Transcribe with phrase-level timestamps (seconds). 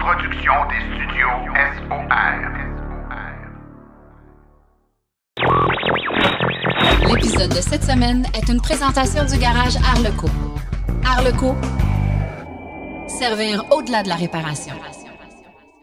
[0.00, 1.36] production des studios
[1.76, 2.50] SOR.
[7.06, 10.28] L'épisode de cette semaine est une présentation du garage Arleco.
[11.04, 11.54] Arleco,
[13.08, 14.74] servir au-delà de la réparation.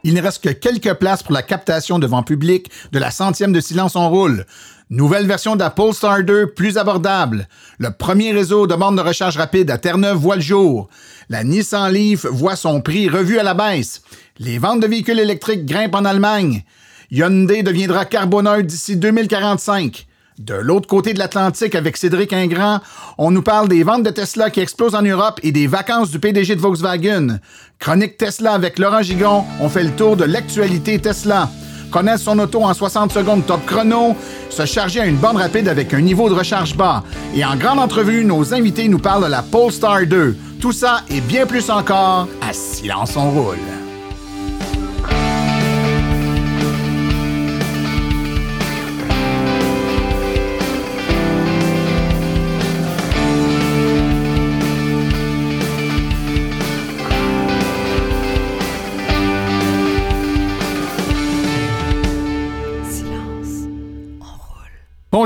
[0.04, 3.60] Il ne reste que quelques places pour la captation devant public de la centième de
[3.60, 4.46] Silence on roule.
[4.90, 7.50] Nouvelle version d'Apple Star 2 plus abordable.
[7.78, 10.88] Le premier réseau de bornes de recharge rapide à Terre-Neuve voit le jour.
[11.30, 14.02] La Nissan Leaf voit son prix revu à la baisse.
[14.40, 16.64] Les ventes de véhicules électriques grimpent en Allemagne.
[17.12, 20.08] Hyundai deviendra carboneur d'ici 2045.
[20.40, 22.80] De l'autre côté de l'Atlantique, avec Cédric Ingrand,
[23.18, 26.20] on nous parle des ventes de Tesla qui explosent en Europe et des vacances du
[26.20, 27.40] PDG de Volkswagen.
[27.80, 31.50] Chronique Tesla avec Laurent Gigon, on fait le tour de l'actualité Tesla.
[31.92, 34.16] Connaître son auto en 60 secondes top chrono,
[34.50, 37.04] se charger à une borne rapide avec un niveau de recharge bas.
[37.36, 40.36] Et en grande entrevue, nos invités nous parlent de la Polestar 2.
[40.60, 43.87] Tout ça et bien plus encore à Silence on roule.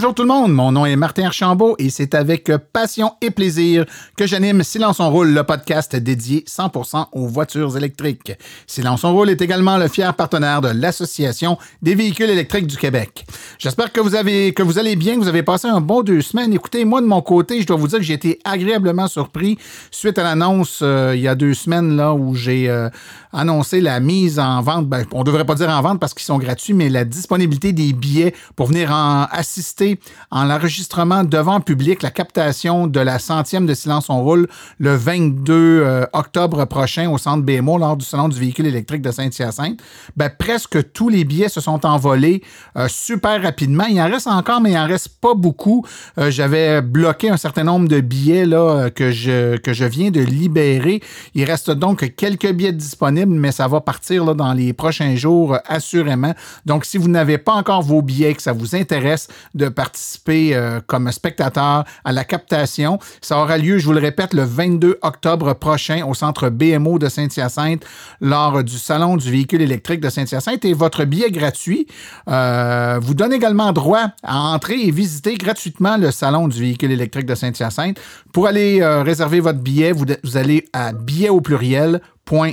[0.01, 3.85] Bonjour tout le monde, mon nom est Martin Archambault et c'est avec passion et plaisir
[4.17, 8.33] que j'anime Silence on roule, le podcast dédié 100% aux voitures électriques.
[8.65, 13.27] Silence on roule est également le fier partenaire de l'Association des véhicules électriques du Québec.
[13.59, 16.21] J'espère que vous avez que vous allez bien, que vous avez passé un bon deux
[16.21, 16.51] semaines.
[16.51, 19.59] Écoutez, moi de mon côté, je dois vous dire que j'ai été agréablement surpris
[19.91, 22.89] suite à l'annonce euh, il y a deux semaines là où j'ai euh,
[23.33, 26.39] annoncé la mise en vente, ben, on devrait pas dire en vente parce qu'ils sont
[26.39, 29.90] gratuits, mais la disponibilité des billets pour venir en assister
[30.31, 34.47] en l'enregistrement devant public, la captation de la centième de Silence on roule
[34.79, 39.11] le 22 euh, octobre prochain au centre BMO lors du Salon du véhicule électrique de
[39.11, 39.79] Saint-Hyacinthe.
[40.15, 42.41] Ben, presque tous les billets se sont envolés
[42.77, 43.85] euh, super rapidement.
[43.85, 45.85] Il en reste encore, mais il en reste pas beaucoup.
[46.17, 50.21] Euh, j'avais bloqué un certain nombre de billets là, que, je, que je viens de
[50.21, 51.01] libérer.
[51.35, 55.57] Il reste donc quelques billets disponibles, mais ça va partir là, dans les prochains jours,
[55.65, 56.33] assurément.
[56.65, 60.79] Donc, si vous n'avez pas encore vos billets, que ça vous intéresse de participer euh,
[60.85, 62.99] comme spectateur à la captation.
[63.21, 67.09] Ça aura lieu, je vous le répète, le 22 octobre prochain au centre BMO de
[67.09, 67.85] Saint-Hyacinthe
[68.19, 71.87] lors du Salon du véhicule électrique de Saint-Hyacinthe et votre billet gratuit
[72.27, 77.25] euh, vous donne également droit à entrer et visiter gratuitement le Salon du véhicule électrique
[77.25, 77.99] de Saint-Hyacinthe.
[78.33, 82.01] Pour aller euh, réserver votre billet, vous, vous allez à billet au pluriel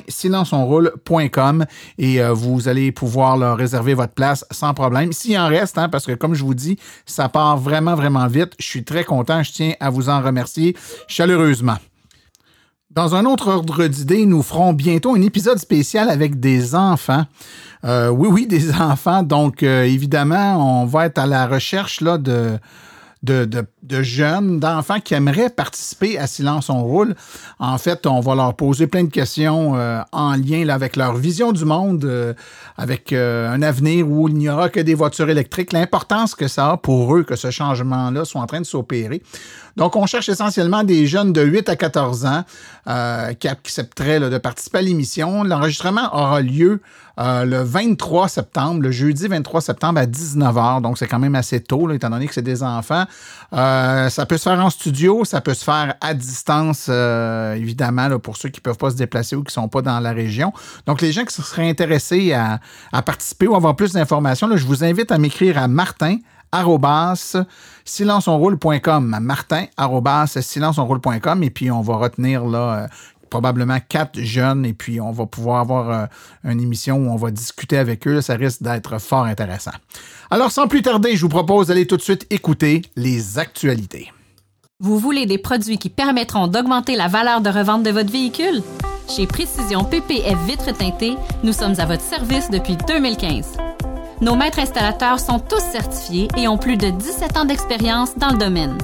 [0.09, 1.67] silenceonroule.com
[1.99, 5.13] et euh, vous allez pouvoir leur réserver votre place sans problème.
[5.13, 8.53] S'il en reste, hein, parce que comme je vous dis, ça part vraiment, vraiment vite.
[8.59, 9.43] Je suis très content.
[9.43, 11.77] Je tiens à vous en remercier chaleureusement.
[12.91, 17.27] Dans un autre ordre d'idée, nous ferons bientôt un épisode spécial avec des enfants.
[17.85, 19.23] Euh, oui, oui, des enfants.
[19.23, 22.59] Donc, euh, évidemment, on va être à la recherche là, de,
[23.23, 27.15] de, jeunes, d'enfants qui aimeraient participer à Silence on roule.
[27.59, 31.53] En fait, on va leur poser plein de questions euh, en lien avec leur vision
[31.53, 32.35] du monde, euh,
[32.79, 36.71] avec euh, un avenir où il n'y aura que des voitures électriques, l'importance que ça
[36.71, 39.21] a pour eux que ce changement-là soit en train de s'opérer.
[39.77, 42.45] Donc, on cherche essentiellement des jeunes de 8 à 14 ans
[43.39, 45.45] qui accepteraient de participer à l'émission.
[45.45, 46.81] L'enregistrement aura lieu
[47.17, 50.83] le 23 septembre, le jeudi 23 septembre à 19h.
[50.83, 53.05] Donc, c'est quand même assez tôt, étant donné que c'est des enfants.
[53.53, 58.19] Euh, ça peut se faire en studio, ça peut se faire à distance, euh, évidemment,
[58.19, 60.13] pour ceux qui ne peuvent pas se déplacer ou qui ne sont pas dans la
[60.13, 60.53] région.
[60.87, 62.61] Donc, les gens qui seraient intéressés à,
[63.03, 66.17] participer ou avoir plus d'informations, je vous invite à m'écrire à martin
[67.85, 69.67] silenceonroule.com martin
[70.27, 72.87] silenceonroule.com et puis on va retenir là euh,
[73.29, 76.09] probablement quatre jeunes et puis on va pouvoir avoir
[76.45, 78.23] une émission où on va discuter avec eux.
[78.23, 79.73] Ça risque d'être fort intéressant.
[80.31, 84.11] Alors, sans plus tarder, je vous propose d'aller tout de suite écouter les actualités.
[84.81, 88.63] Vous voulez des produits qui permettront d'augmenter la valeur de revente de votre véhicule?
[89.09, 93.57] Chez Précision PPF Vitres teintées, nous sommes à votre service depuis 2015.
[94.21, 98.39] Nos maîtres installateurs sont tous certifiés et ont plus de 17 ans d'expérience dans le
[98.39, 98.79] domaine.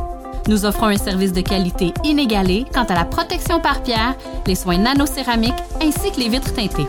[0.48, 4.16] Nous offrons un service de qualité inégalé quant à la protection par pierre,
[4.48, 6.88] les soins nanocéramiques ainsi que les vitres teintées.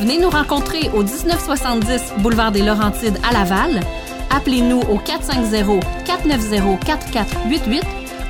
[0.00, 3.82] Venez nous rencontrer au 1970 boulevard des Laurentides à Laval.
[4.34, 7.82] Appelez-nous au 450-490-4488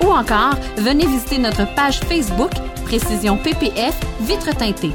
[0.04, 2.50] ou encore venez visiter notre page Facebook
[2.86, 4.90] Précision PPF Vitre teintée.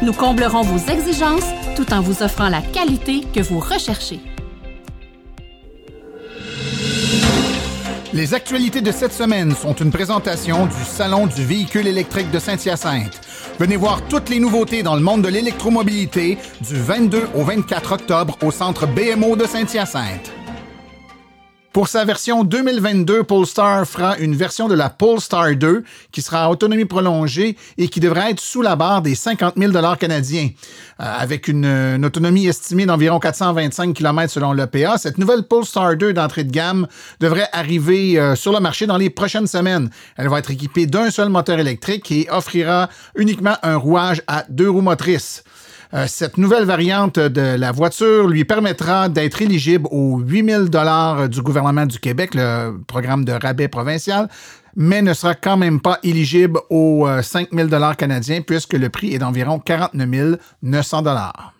[0.00, 4.20] Nous comblerons vos exigences tout en vous offrant la qualité que vous recherchez.
[8.12, 13.25] Les actualités de cette semaine sont une présentation du Salon du véhicule électrique de Saint-Hyacinthe.
[13.58, 18.36] Venez voir toutes les nouveautés dans le monde de l'électromobilité du 22 au 24 octobre
[18.42, 20.30] au centre BMO de Saint-Hyacinthe.
[21.76, 26.48] Pour sa version 2022, Polestar fera une version de la Polestar 2 qui sera à
[26.48, 30.48] autonomie prolongée et qui devrait être sous la barre des 50 000 canadiens.
[31.00, 36.44] Euh, avec une, autonomie estimée d'environ 425 km selon l'EPA, cette nouvelle Polestar 2 d'entrée
[36.44, 36.86] de gamme
[37.20, 39.90] devrait arriver euh, sur le marché dans les prochaines semaines.
[40.16, 44.70] Elle va être équipée d'un seul moteur électrique et offrira uniquement un rouage à deux
[44.70, 45.44] roues motrices.
[45.94, 51.42] Euh, cette nouvelle variante de la voiture lui permettra d'être éligible aux 8000 dollars du
[51.42, 54.28] gouvernement du Québec, le programme de rabais provincial,
[54.74, 59.18] mais ne sera quand même pas éligible aux 5000 dollars canadiens puisque le prix est
[59.18, 61.55] d'environ 49 900 dollars.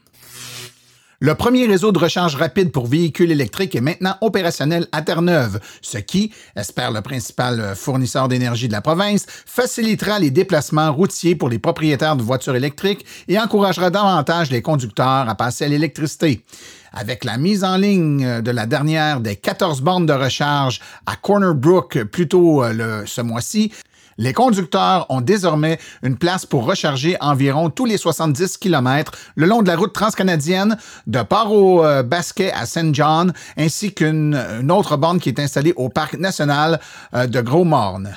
[1.19, 5.97] Le premier réseau de recharge rapide pour véhicules électriques est maintenant opérationnel à Terre-Neuve, ce
[5.97, 11.59] qui, espère le principal fournisseur d'énergie de la province, facilitera les déplacements routiers pour les
[11.59, 16.45] propriétaires de voitures électriques et encouragera davantage les conducteurs à passer à l'électricité.
[16.93, 21.55] Avec la mise en ligne de la dernière des 14 bornes de recharge à Corner
[21.55, 22.63] Brook plus tôt
[23.07, 23.73] ce mois-ci,
[24.19, 29.63] les conducteurs ont désormais une place pour recharger environ tous les 70 km le long
[29.63, 30.77] de la route transcanadienne
[31.07, 34.37] de Port au Basquet à Saint John, ainsi qu'une
[34.71, 36.81] autre borne qui est installée au Parc national
[37.15, 38.17] euh, de Gros-Morne.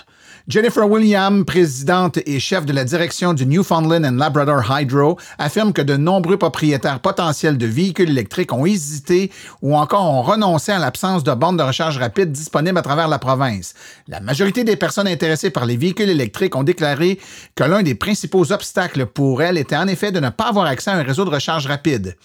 [0.50, 5.82] Jennifer Williams, présidente et chef de la direction du Newfoundland and Labrador Hydro, affirme que
[5.84, 9.32] de nombreux propriétaires potentiels de véhicules électriques ont hésité
[9.62, 13.20] ou encore ont renoncé à l'absence de bornes de recharge rapide disponibles à travers la
[13.20, 13.76] province.
[14.08, 17.20] La majorité des personnes intéressées par les véhicules électriques ont déclaré
[17.54, 20.90] que l'un des principaux obstacles pour elles était en effet de ne pas avoir accès
[20.90, 22.18] à un réseau de recharge rapide.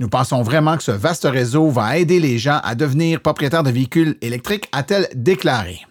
[0.00, 3.70] Nous pensons vraiment que ce vaste réseau va aider les gens à devenir propriétaires de
[3.70, 5.82] véhicules électriques, a-t-elle déclaré.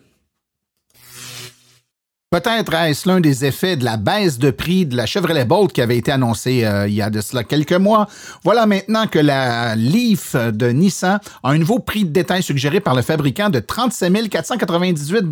[2.31, 5.81] Peut-être est-ce l'un des effets de la baisse de prix de la Chevrolet Bolt qui
[5.81, 8.05] avait été annoncée euh, il y a de cela quelques mois.
[8.43, 12.93] Voilà maintenant que la Leaf de Nissan a un nouveau prix de détail suggéré par
[12.93, 15.25] le fabricant de 37 498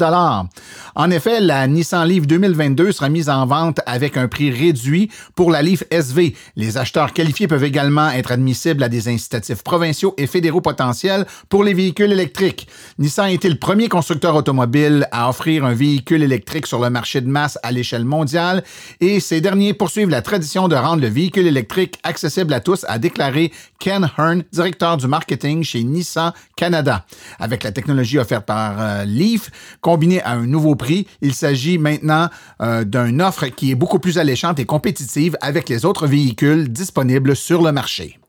[0.95, 5.51] En effet, la Nissan Leaf 2022 sera mise en vente avec un prix réduit pour
[5.51, 6.33] la Leaf SV.
[6.55, 11.63] Les acheteurs qualifiés peuvent également être admissibles à des incitatifs provinciaux et fédéraux potentiels pour
[11.63, 12.67] les véhicules électriques.
[12.97, 17.22] Nissan a été le premier constructeur automobile à offrir un véhicule électrique sur le marché
[17.22, 18.63] de masse à l'échelle mondiale
[19.00, 23.00] et ces derniers poursuivent la tradition de rendre le véhicule électrique accessible à tous, a
[23.00, 27.06] déclaré Ken Hearn, directeur du marketing chez Nissan Canada.
[27.39, 29.50] Avec la technologie offerte par euh, Leaf,
[29.81, 32.30] combinée à un nouveau prix, il s'agit maintenant
[32.62, 37.36] euh, d'une offre qui est beaucoup plus alléchante et compétitive avec les autres véhicules disponibles
[37.36, 38.19] sur le marché.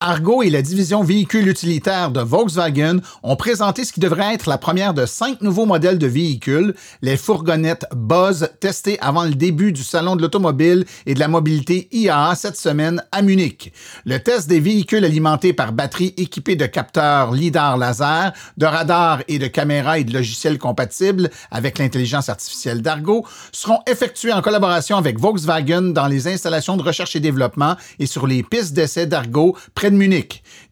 [0.00, 4.58] Argo et la division véhicules utilitaires de Volkswagen ont présenté ce qui devrait être la
[4.58, 9.82] première de cinq nouveaux modèles de véhicules, les fourgonnettes Buzz testées avant le début du
[9.82, 13.72] Salon de l'automobile et de la mobilité IAA cette semaine à Munich.
[14.04, 19.38] Le test des véhicules alimentés par batteries équipées de capteurs LIDAR laser, de radars et
[19.38, 25.18] de caméras et de logiciels compatibles avec l'intelligence artificielle d'Argo seront effectués en collaboration avec
[25.18, 29.56] Volkswagen dans les installations de recherche et développement et sur les pistes d'essai d'Argo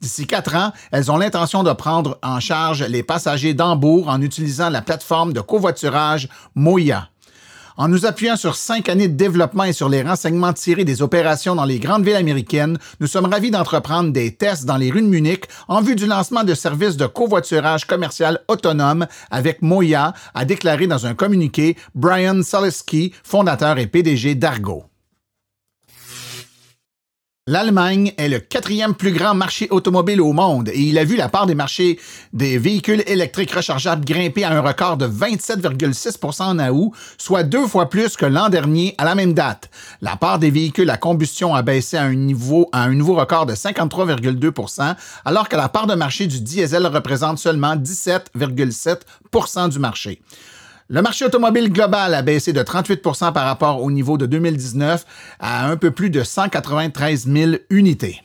[0.00, 4.70] D'ici quatre ans, elles ont l'intention de prendre en charge les passagers d'Hambourg en utilisant
[4.70, 7.08] la plateforme de covoiturage Moya.
[7.76, 11.56] En nous appuyant sur cinq années de développement et sur les renseignements tirés des opérations
[11.56, 15.08] dans les grandes villes américaines, nous sommes ravis d'entreprendre des tests dans les rues de
[15.08, 20.86] Munich en vue du lancement de services de covoiturage commercial autonome avec Moya, a déclaré
[20.86, 24.84] dans un communiqué Brian Saleski, fondateur et PDG d'Argo.
[27.46, 31.28] L'Allemagne est le quatrième plus grand marché automobile au monde et il a vu la
[31.28, 32.00] part des marchés
[32.32, 37.90] des véhicules électriques rechargeables grimper à un record de 27,6% en août, soit deux fois
[37.90, 39.68] plus que l'an dernier à la même date.
[40.00, 44.94] La part des véhicules à combustion a baissé à un, nouveau record de 53,2%
[45.26, 50.22] alors que la part de marché du diesel représente seulement 17,7% du marché.
[50.88, 55.06] Le marché automobile global a baissé de 38% par rapport au niveau de 2019
[55.40, 58.20] à un peu plus de 193 000 unités.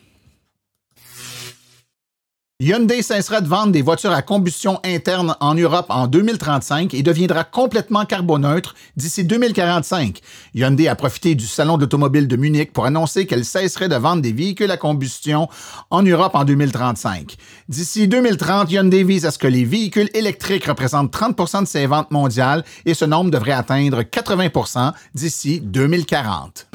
[2.62, 7.46] Hyundai cessera de vendre des voitures à combustion interne en Europe en 2035 et deviendra
[7.46, 10.20] complètement carboneutre d'ici 2045.
[10.54, 14.34] Hyundai a profité du Salon d'automobile de Munich pour annoncer qu'elle cesserait de vendre des
[14.34, 15.48] véhicules à combustion
[15.90, 17.38] en Europe en 2035.
[17.70, 22.12] D'ici 2030, Hyundai vise à ce que les véhicules électriques représentent 30% de ses ventes
[22.12, 26.68] mondiales et ce nombre devrait atteindre 80% d'ici 2040.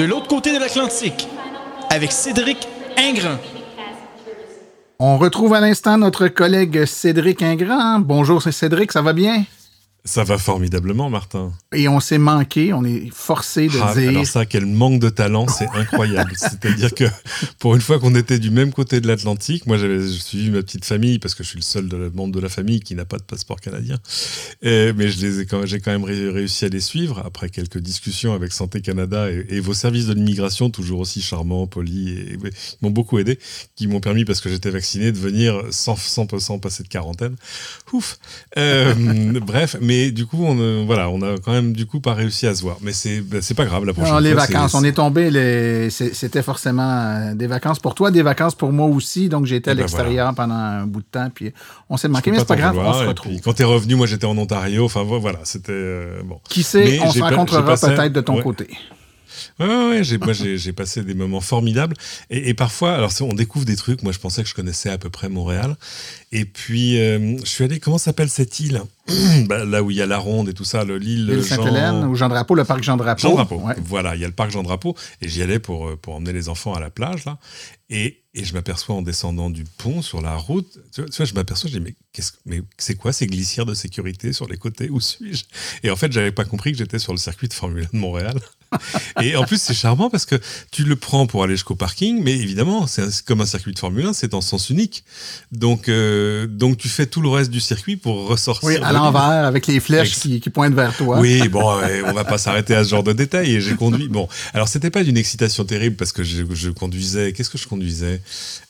[0.00, 1.28] De l'autre côté de l'Atlantique,
[1.90, 2.66] avec Cédric
[2.96, 3.36] Ingrand.
[4.98, 7.98] On retrouve à l'instant notre collègue Cédric Ingrand.
[7.98, 9.44] Bonjour, c'est Cédric, ça va bien?
[10.04, 11.52] Ça va formidablement, Martin.
[11.74, 14.08] Et on s'est manqué, on est forcé de ah, dire.
[14.08, 16.32] Alors ça, quel manque de talent, c'est incroyable.
[16.36, 17.04] C'est-à-dire que
[17.58, 20.86] pour une fois qu'on était du même côté de l'Atlantique, moi j'avais suivi ma petite
[20.86, 23.18] famille parce que je suis le seul de, membre de la famille qui n'a pas
[23.18, 23.98] de passeport canadien.
[24.62, 27.78] Et, mais je les ai quand, j'ai quand même réussi à les suivre après quelques
[27.78, 32.38] discussions avec Santé Canada et, vos services de l'immigration, toujours aussi charmants, polis, et,
[32.80, 33.38] m'ont beaucoup aidé,
[33.76, 37.36] qui m'ont permis parce que j'étais vacciné de venir sans, sans, sans passer de quarantaine.
[37.92, 38.18] Ouf.
[38.56, 38.94] Euh,
[39.40, 42.46] bref mais du coup, on, euh, voilà, on a quand même du coup pas réussi
[42.46, 42.78] à se voir.
[42.82, 44.20] Mais c'est bah, pas grave la prochaine fois.
[44.20, 45.30] Les vacances, on est tombé.
[45.30, 45.90] Les...
[45.90, 49.28] C'était forcément euh, des vacances pour toi, des vacances pour moi aussi.
[49.28, 51.52] Donc j'ai été à eh ben, l'extérieur pendant un bout de temps, puis
[51.88, 53.40] on s'est manqué, mais c'est pas grave, on se retrouve.
[53.40, 54.84] quand tu es revenu, moi j'étais en Ontario.
[54.84, 56.40] Enfin voilà, c'était euh, bon.
[56.48, 58.68] Qui sait, on se rencontrera peut-être de ton côté.
[59.60, 61.94] Ouais, ouais, j'ai, moi j'ai, passé des moments formidables.
[62.30, 64.02] Et, et, parfois, alors on découvre des trucs.
[64.02, 65.76] Moi je pensais que je connaissais à peu près Montréal.
[66.32, 68.82] Et puis euh, je suis allé, comment s'appelle cette île?
[69.46, 71.42] Bah, Là où il y a la ronde et tout ça, l'île.
[71.44, 73.20] Sainte-Hélène ou Jean Drapeau, le parc Jean Drapeau.
[73.20, 74.96] Jean Drapeau, voilà, il y a le parc Jean Drapeau.
[75.20, 77.24] Et j'y allais pour, euh, pour emmener les enfants à la plage.
[77.26, 77.38] là.
[77.90, 81.68] Et, et je m'aperçois en descendant du pont sur la route, tu vois, je m'aperçois,
[81.68, 84.88] je dis, mais, qu'est-ce, mais c'est quoi ces glissières de sécurité sur les côtés?
[84.90, 85.44] Où suis-je?
[85.82, 88.00] Et en fait, j'avais pas compris que j'étais sur le circuit de Formule 1 de
[88.00, 88.38] Montréal.
[89.22, 90.36] et en plus, c'est charmant parce que
[90.70, 94.06] tu le prends pour aller jusqu'au parking, mais évidemment, c'est comme un circuit de Formule
[94.06, 95.04] 1, c'est en sens unique.
[95.52, 98.68] Donc, euh, donc tu fais tout le reste du circuit pour ressortir.
[98.68, 101.18] Oui, à l'envers, avec les flèches qui, qui, pointent vers toi.
[101.18, 103.54] Oui, bon, on va pas s'arrêter à ce genre de détails.
[103.54, 104.08] Et j'ai conduit.
[104.08, 107.32] Bon, alors c'était pas d'une excitation terrible parce que je, je conduisais.
[107.32, 108.20] Qu'est-ce que je conduisais?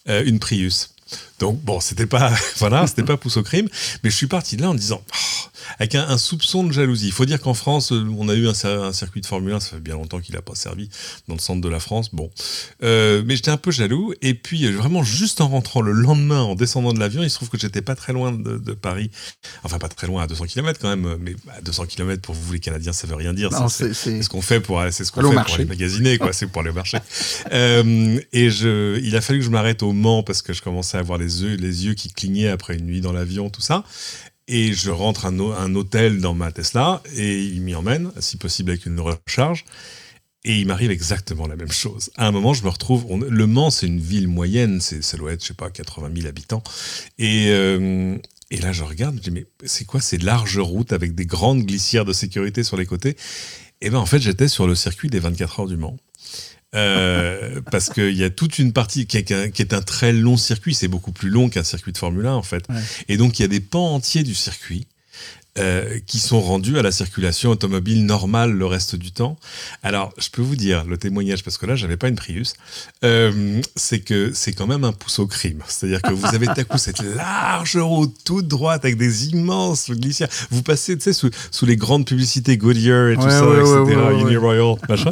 [0.08, 0.90] Euh, Une Prius.
[1.40, 3.68] Donc bon, c'était pas voilà, c'était pas pouce au crime,
[4.04, 5.40] mais je suis parti de là en disant oh,
[5.78, 7.06] avec un, soupçon de jalousie.
[7.06, 9.70] Il faut dire qu'en France, euh, on a eu un, circuit de Formule 1, ça
[9.70, 10.88] fait bien longtemps qu'il n'a pas servi
[11.28, 12.14] dans le centre de la France.
[12.14, 12.30] Bon,
[12.82, 14.12] euh, mais j'étais un peu jaloux.
[14.22, 17.36] Et puis euh, vraiment juste en rentrant le lendemain, en descendant de l'avion, il se
[17.36, 19.10] trouve que j'étais pas très loin de, Paris,
[19.64, 22.52] enfin pas très loin à 200 km quand même, mais à 200 km pour vous
[22.52, 23.50] les Canadiens, ça veut rien dire.
[23.68, 26.32] C'est ce qu'on fait pour c'est ce qu'on fait pour aller magasiner, quoi.
[26.32, 26.98] c'est pour aller au marché.
[27.50, 31.00] et je, il a fallu que je m'arrête au Mans parce que je commençais à
[31.00, 33.84] avoir les yeux, les yeux qui clignaient après une nuit dans l'avion, tout ça.
[34.48, 38.70] Et je rentre à un, hôtel dans ma Tesla et il m'y emmène, si possible
[38.70, 39.64] avec une recharge.
[40.42, 42.10] Et il m'arrive exactement la même chose.
[42.16, 43.06] À un moment, je me retrouve.
[43.28, 46.26] le Mans, c'est une ville moyenne, c'est, ça doit être, je sais pas, 80 000
[46.26, 46.62] habitants.
[47.18, 48.16] Et, euh,
[48.50, 51.62] et là, je regarde, je dis, mais c'est quoi ces larges routes avec des grandes
[51.62, 53.16] glissières de sécurité sur les côtés?
[53.82, 55.96] Et ben en fait, j'étais sur le circuit des 24 heures du Mans.
[56.76, 60.36] Euh, parce qu'il y a toute une partie qui est, qui est, un très long
[60.36, 62.64] circuit, c'est beaucoup plus long qu'un circuit de Formule 1 en fait.
[63.08, 64.86] Et donc il y a des pans entiers du circuit
[65.58, 69.36] euh, qui sont rendus à la circulation automobile normale le reste du temps.
[69.82, 72.54] Alors, je peux vous dire, le témoignage, parce que là, j'avais pas une Prius,
[73.02, 75.60] euh, c'est que c'est quand même un pouce au crime.
[75.66, 80.28] C'est-à-dire que vous avez à coup cette large route toute droite avec des immenses glissières.
[80.50, 84.36] Vous passez, tu sais, sous, sous, les grandes publicités Goodyear et tout ça, etc., Uni
[84.36, 85.10] Royal, machin.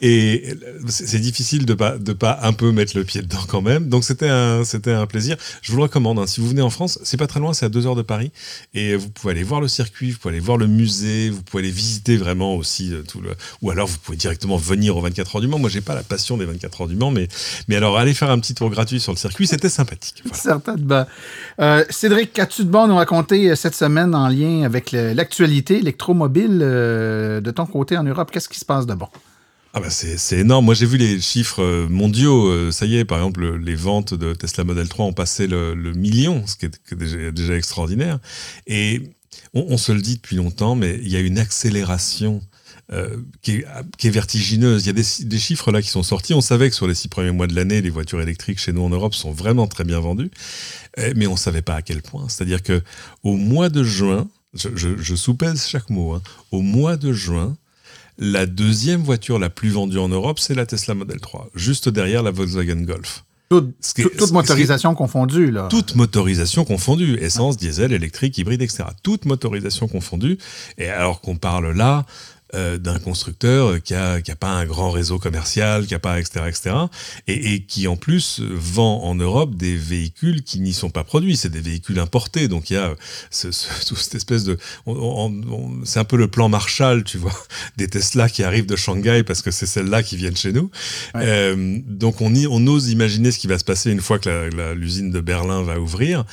[0.00, 0.54] Et
[0.88, 3.88] c'est difficile de pas de pas un peu mettre le pied dedans quand même.
[3.88, 5.36] Donc c'était un c'était un plaisir.
[5.62, 6.18] Je vous le recommande.
[6.18, 6.26] Hein.
[6.26, 8.30] Si vous venez en France, c'est pas très loin, c'est à deux heures de Paris,
[8.74, 11.62] et vous pouvez aller voir le circuit, vous pouvez aller voir le musée, vous pouvez
[11.62, 13.30] aller visiter vraiment aussi euh, tout le.
[13.62, 15.58] Ou alors vous pouvez directement venir aux 24 heures du Mans.
[15.58, 17.28] Moi j'ai pas la passion des 24 heures du Mans, mais
[17.68, 20.22] mais alors aller faire un petit tour gratuit sur le circuit, c'était sympathique.
[20.32, 21.06] Certainement.
[21.60, 26.58] Euh, Cédric, qu'as-tu de bon nous raconter euh, cette semaine en lien avec l'actualité électromobile
[26.58, 28.30] de ton côté en Europe?
[28.30, 29.08] Qu'est-ce qui se passe de bon?
[29.76, 30.64] Ah bah c'est énorme.
[30.64, 32.46] Moi j'ai vu les chiffres euh, mondiaux.
[32.46, 35.74] Euh, ça y est, par exemple, les ventes de Tesla Model 3 ont passé le,
[35.92, 36.94] million, ce qui est
[37.30, 38.18] déjà, extraordinaire.
[38.66, 39.02] Et
[39.52, 42.40] on, se le dit depuis longtemps, mais il y a une accélération
[42.90, 43.64] euh, qui,
[44.02, 44.84] est, vertigineuse.
[44.84, 46.32] Il y a des, chiffres là qui sont sortis.
[46.32, 48.82] On savait que sur les six premiers mois de l'année, les voitures électriques chez nous
[48.82, 50.30] en Europe sont vraiment très bien vendues,
[51.16, 52.30] mais on ne savait pas à quel point.
[52.30, 52.82] C'est-à-dire que
[53.24, 57.58] au mois de juin, je, je, soupèse chaque mot, hein, au mois de juin,
[58.18, 62.22] la deuxième voiture la plus vendue en Europe, c'est la Tesla Model 3, juste derrière
[62.22, 63.24] la Volkswagen Golf.
[63.48, 65.68] toute motorisation confondue, là.
[65.68, 67.16] Toute motorisation confondue.
[67.20, 68.84] Essence, diesel, électrique, hybride, etc.
[69.02, 70.38] Toute motorisation confondue.
[70.78, 72.06] Et alors qu'on parle là
[72.56, 76.18] euh, d'un constructeur qui a, qui a pas un grand réseau commercial, qui a pas,
[76.18, 76.76] etc., etc.,
[77.26, 81.36] et, et qui en plus vend en Europe des véhicules qui n'y sont pas produits.
[81.36, 82.94] C'est des véhicules importés, donc il y a
[83.30, 84.58] ce, ce, toute cette espèce de,
[85.84, 87.34] c'est un peu le plan Marshall, tu vois,
[87.76, 90.70] des Tesla qui arrivent de Shanghai parce que c'est celles-là qui viennent chez nous.
[91.14, 91.22] Ouais.
[91.24, 94.74] Euh, donc on, y, on ose imaginer ce qui va se passer une fois que
[94.74, 96.24] l'usine de Berlin va ouvrir.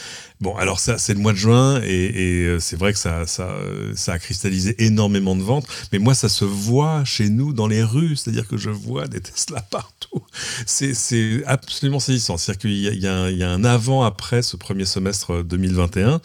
[0.42, 3.25] Bon, alors ça, c'est le mois de juin et, et, euh, c'est vrai que ça,
[3.28, 3.56] ça,
[3.96, 5.66] ça a cristallisé énormément de ventes.
[5.94, 9.22] Mais moi, ça se voit chez nous dans les rues, c'est-à-dire que je vois des
[9.22, 10.24] Tesla partout.
[10.66, 12.38] C'est c'est absolument saisissant.
[12.38, 16.20] C'est-à-dire qu'il y, y, a un- il y a un avant-après ce premier semestre 2021.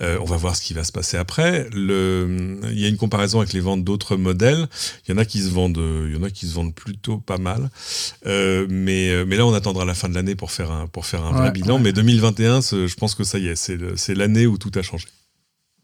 [0.00, 1.68] Euh, on va voir ce qui va se passer après.
[1.72, 4.68] Le, il y a une comparaison avec les ventes d'autres modèles.
[5.08, 7.18] Il y en a qui se vendent, il y en a qui se vendent plutôt
[7.18, 7.70] pas mal.
[8.26, 11.24] Euh, mais, mais là, on attendra la fin de l'année pour faire un, pour faire
[11.24, 11.76] un vrai bilan.
[11.76, 11.82] ouais.
[11.82, 15.06] Mais 2021, c'est- je pense que ça y est, c'est l'année où tout a changé.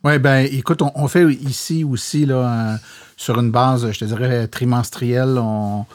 [0.04, 2.34] Oui, ben écoute, on, on fait ici aussi, là,
[2.72, 2.76] euh,
[3.16, 5.86] sur une base, je te dirais, trimestrielle, on,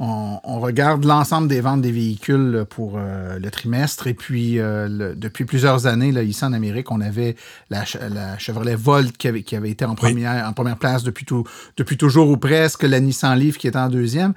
[0.00, 4.06] on, on regarde l'ensemble des ventes des véhicules pour euh, le trimestre.
[4.06, 7.36] Et puis, euh, le- depuis plusieurs années, là, ici en Amérique, on avait
[7.70, 11.02] la, Che- la Chevrolet Volt qui avait, qui avait été en première, en première place
[11.02, 11.44] depuis, tout,
[11.78, 14.34] depuis toujours ou presque, la Nissan Leaf qui était en deuxième.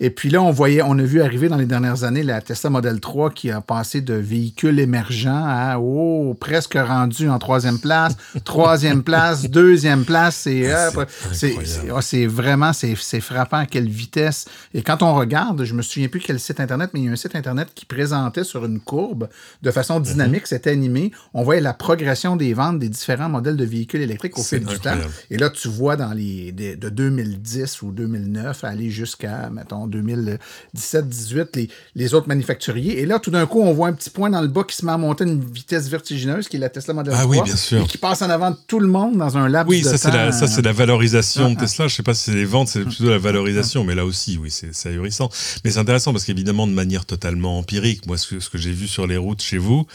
[0.00, 2.70] Et puis là, on voyait, on a vu arriver dans les dernières années la Tesla
[2.70, 8.16] Model 3 qui a passé de véhicule émergent à oh, presque rendu en troisième place,
[8.44, 10.36] troisième place, deuxième place.
[10.36, 10.90] C'est euh,
[11.32, 11.56] c'est
[12.00, 14.46] c'est ah, vraiment c'est frappant à quelle vitesse.
[14.72, 17.12] Et quand on regarde, je me souviens plus quel site internet, mais il y a
[17.12, 19.28] un site internet qui présentait sur une courbe
[19.62, 21.10] de façon dynamique, c'était animé.
[21.34, 24.78] On voyait la progression des ventes des différents modèles de véhicules électriques au fil du
[24.78, 24.96] temps.
[25.30, 31.68] Et là, tu vois dans les de 2010 ou 2009 aller jusqu'à, mettons, 2017-18, les,
[31.94, 33.00] les autres manufacturiers.
[33.00, 34.84] Et là, tout d'un coup, on voit un petit point dans le bas qui se
[34.84, 37.36] met à monter à une vitesse vertigineuse, qui est la Tesla Model Ah 3.
[37.36, 37.82] oui, bien sûr.
[37.82, 39.98] Et qui passe en avant de tout le monde dans un laps Oui, de ça
[39.98, 40.16] c'est temps.
[40.16, 41.64] la, ça c'est la valorisation de Ah, ah.
[41.64, 41.88] Tesla.
[41.88, 44.50] Je sais pas si c'est les ventes, c'est plutôt la valorisation, mais là aussi, oui,
[44.50, 45.28] c'est c'est ahurissant.
[45.64, 48.72] Mais c'est intéressant parce qu'évidemment, de manière totalement empirique, moi, ce que, ce que j'ai
[48.72, 49.86] vu sur les routes chez vous,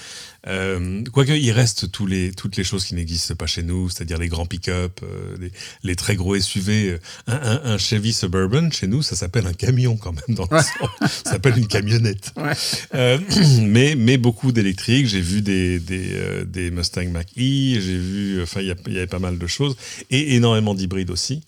[0.47, 4.17] euh, quoique il reste tous les, toutes les choses qui n'existent pas chez nous, c'est-à-dire
[4.17, 5.51] les grands pick-up, euh, les,
[5.83, 6.97] les très gros SUV.
[7.27, 10.35] Un, un- un Chevy Suburban, chez nous, ça s'appelle un camion quand même.
[10.35, 11.11] Dans le sens.
[11.23, 12.31] Ça s'appelle une camionnette.
[12.35, 12.51] Ouais.
[12.95, 13.17] Euh,
[13.61, 15.07] mais, mais beaucoup d'électriques.
[15.07, 19.07] J'ai vu des, des, euh, des Mustang Mach-E, j'ai vu, enfin, il y, y avait
[19.07, 19.75] pas mal de choses,
[20.09, 21.41] et énormément d'hybrides aussi.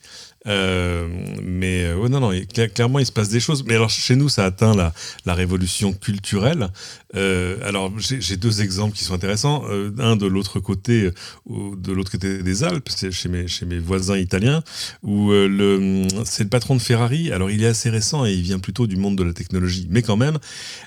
[0.47, 1.07] Euh,
[1.43, 2.31] mais euh, non, non,
[2.73, 3.63] clairement, il se passe des choses.
[3.65, 6.69] Mais alors, chez nous, ça atteint la, révolution culturelle.
[7.15, 9.63] Euh, alors, j'ai deux exemples qui sont intéressants.
[9.69, 11.11] Euh, un de l'autre côté,
[11.49, 14.63] de l'autre côté des Alpes, c'est chez mes, voisins italiens,
[15.03, 17.31] où le, c'est le patron de Ferrari.
[17.31, 19.87] Alors, il est assez récent et il vient plutôt du monde de la technologie.
[19.89, 20.37] Mais quand même,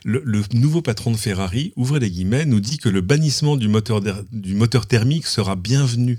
[0.04, 4.86] le, nouveau patron de Ferrari, ouvrez les guillemets, nous dit que le bannissement du moteur
[4.86, 6.18] thermique sera bienvenu.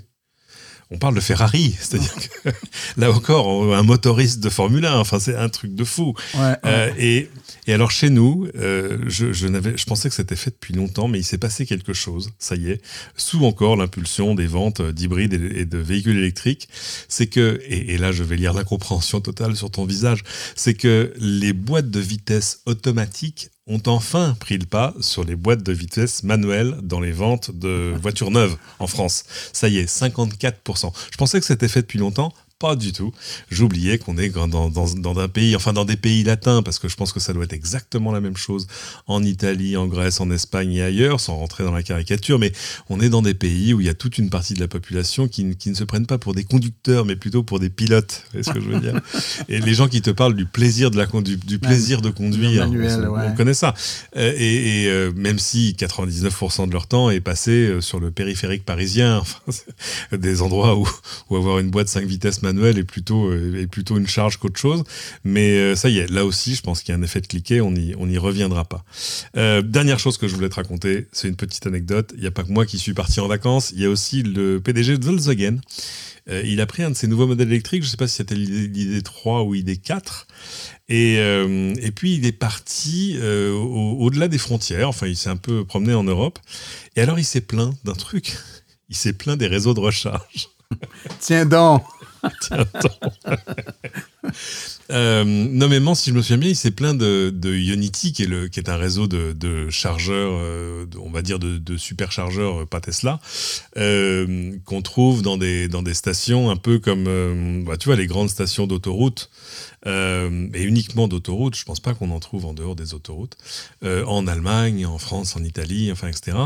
[0.92, 2.48] On parle de Ferrari, c'est-à-dire que
[2.96, 6.14] là encore, un motoriste de Formule 1, enfin c'est un truc de fou.
[6.34, 6.56] Ouais, ouais.
[6.66, 7.30] Euh, et,
[7.68, 11.06] et alors chez nous, euh, je, je, n'avais, je pensais que c'était fait depuis longtemps,
[11.06, 12.82] mais il s'est passé quelque chose, ça y est,
[13.16, 16.68] sous encore l'impulsion des ventes d'hybrides et, et de véhicules électriques.
[17.08, 20.24] C'est que, et, et là je vais lire l'incompréhension totale sur ton visage,
[20.56, 25.62] c'est que les boîtes de vitesse automatiques ont enfin pris le pas sur les boîtes
[25.62, 29.24] de vitesse manuelles dans les ventes de voitures neuves en France.
[29.52, 30.92] Ça y est, 54%.
[31.12, 32.34] Je pensais que c'était fait depuis longtemps.
[32.60, 33.10] Pas du tout.
[33.50, 36.88] J'oubliais qu'on est dans, dans, dans un pays, enfin dans des pays latins, parce que
[36.88, 38.66] je pense que ça doit être exactement la même chose
[39.06, 42.52] en Italie, en Grèce, en Espagne et ailleurs, sans rentrer dans la caricature, mais
[42.90, 45.26] on est dans des pays où il y a toute une partie de la population
[45.26, 48.24] qui, ne- qui ne se prennent pas pour des conducteurs, mais plutôt pour des pilotes.
[48.32, 49.00] Voyez ce que je veux dire
[49.48, 52.68] Et les gens qui te parlent du plaisir de la du, du plaisir de conduire,
[52.68, 53.22] manuel, on, ouais.
[53.28, 53.72] on connaît ça.
[54.16, 58.10] Euh, et et, euh, même si 99% de leur temps est passé euh, sur le
[58.10, 60.86] périphérique parisien, enfin, c'est des endroits où,
[61.30, 64.58] où avoir une boîte 5 vitesses manuelle est plutôt, euh, est plutôt une charge qu'autre
[64.60, 64.84] chose.
[65.24, 67.26] Mais euh, ça y est, là aussi, je pense qu'il y a un effet de
[67.26, 68.84] cliquet, on n'y on n'y reviendra pas.
[69.36, 72.12] Euh, dernière chose que je voulais te raconter, c'est une petite anecdote.
[72.14, 74.22] Il n'y a pas que moi qui suis parti en vacances, il y a aussi
[74.22, 75.58] le PDG de Volkswagen.
[76.28, 78.16] Euh, il a pris un de ses nouveaux modèles électriques, je ne sais pas si
[78.16, 80.26] c'était l'ID3 ou ID4.
[80.92, 85.36] Et, et puis il est parti euh, au- au-delà des frontières, enfin il s'est un
[85.36, 86.38] peu promené en Europe.
[86.96, 88.36] Et alors il s'est plaint d'un truc,
[88.88, 90.48] il s'est plaint des réseaux de recharge.
[91.20, 91.82] Tiens donc.
[94.90, 98.26] Euh, nommément, si je me souviens bien, il s'est plaint de, de Ionity, qui est,
[98.26, 102.62] le, qui est un réseau de, de chargeurs, euh, on va dire de, de superchargeurs,
[102.62, 103.20] euh, pas Tesla,
[103.76, 108.06] euh, qu'on trouve dans des, dans des stations un peu comme, bah, tu vois, les
[108.06, 109.30] grandes stations d'autoroute,
[109.86, 111.56] et uniquement d'autoroute.
[111.56, 113.36] Je pense pas qu'on en trouve en dehors des autoroutes,
[113.84, 116.36] en Allemagne, en France, en Italie, enfin, etc.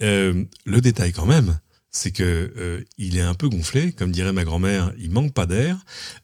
[0.00, 1.58] Le détail quand même,
[1.90, 5.46] c'est que euh, il est un peu gonflé, comme dirait ma grand-mère, il manque pas
[5.46, 5.76] d'air,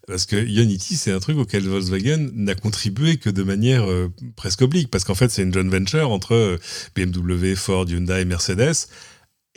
[0.07, 4.63] parce que Unity, c'est un truc auquel Volkswagen n'a contribué que de manière euh, presque
[4.63, 6.59] oblique, parce qu'en fait, c'est une joint venture entre euh,
[6.95, 8.89] BMW, Ford, Hyundai, Mercedes,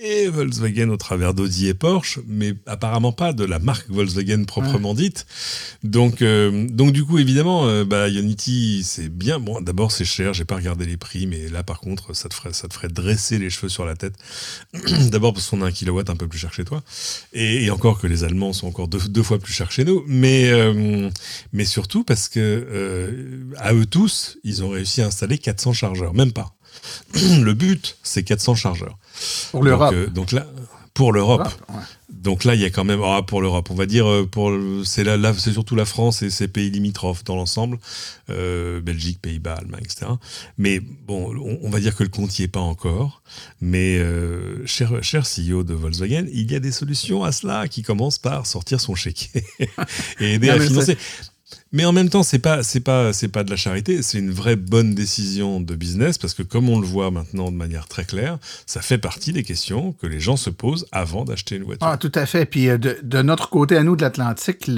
[0.01, 4.93] et Volkswagen au travers d'Audi et Porsche, mais apparemment pas de la marque Volkswagen proprement
[4.93, 5.25] dite.
[5.83, 9.39] Donc, euh, donc du coup, évidemment, euh, bah, Unity, c'est bien.
[9.39, 12.33] Bon, d'abord, c'est cher, j'ai pas regardé les prix, mais là, par contre, ça te
[12.33, 14.15] ferait, ça te ferait dresser les cheveux sur la tête.
[15.11, 16.83] d'abord parce qu'on a un kilowatt un peu plus cher chez toi,
[17.33, 20.03] et, et encore que les Allemands sont encore deux, deux fois plus chers chez nous,
[20.07, 21.09] mais, euh,
[21.53, 26.13] mais surtout parce que euh, à eux tous, ils ont réussi à installer 400 chargeurs,
[26.13, 26.55] même pas.
[27.41, 28.97] Le but, c'est 400 chargeurs.
[29.51, 29.93] Pour l'Europe.
[29.93, 30.45] Donc, euh, donc là,
[30.93, 31.47] pour l'Europe.
[31.69, 31.75] Ouais.
[32.09, 33.69] Donc là, il y a quand même ah, pour l'Europe.
[33.71, 34.51] On va dire euh, pour
[34.83, 37.79] c'est là, là c'est surtout la France et ses pays limitrophes dans l'ensemble,
[38.29, 40.11] euh, Belgique, Pays-Bas, Allemagne, etc.
[40.57, 43.21] Mais bon, on, on va dire que le compte n'y est pas encore.
[43.61, 47.81] Mais euh, cher, cher CEO de Volkswagen, il y a des solutions à cela qui
[47.83, 49.31] commencent par sortir son chèque
[50.19, 50.97] et aider Non, à financer.
[51.71, 54.31] Mais en même temps, c'est pas c'est pas c'est pas de la charité, c'est une
[54.31, 58.05] vraie bonne décision de business parce que comme on le voit maintenant de manière très
[58.05, 61.87] claire, ça fait partie des questions que les gens se posent avant d'acheter une voiture.
[61.87, 62.45] Ah, tout à fait.
[62.45, 64.69] Puis euh, de, notre côté, à nous de l'Atlantique,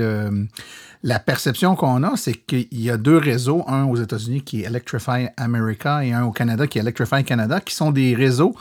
[1.03, 4.65] la perception qu'on a, c'est qu'il y a deux réseaux, un aux États-Unis qui est
[4.65, 8.53] Electrify America et un au Canada qui est Electrify Canada, qui sont des réseaux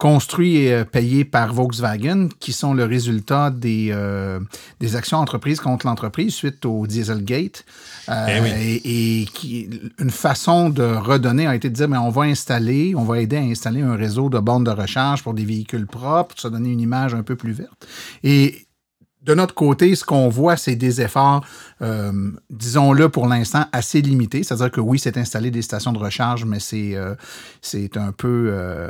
[0.00, 4.40] construits et euh, payés par Volkswagen, qui sont le résultat des, euh,
[4.80, 7.64] des actions entreprises contre l'entreprise suite au Dieselgate.
[8.08, 8.48] Euh, Eh oui.
[8.58, 12.94] et, et qui, une façon de redonner a été de dire, mais on va installer,
[12.96, 16.34] on va aider à installer un réseau de bornes de recharge pour des véhicules propres,
[16.34, 17.86] pour se donner une image un peu plus verte.
[18.24, 18.66] Et
[19.22, 21.44] de notre côté, ce qu'on voit, c'est des efforts,
[21.82, 24.42] euh, disons-le pour l'instant, assez limités.
[24.42, 27.14] C'est-à-dire que oui, c'est installé des stations de recharge, mais c'est euh,
[27.60, 28.88] c'est un peu euh,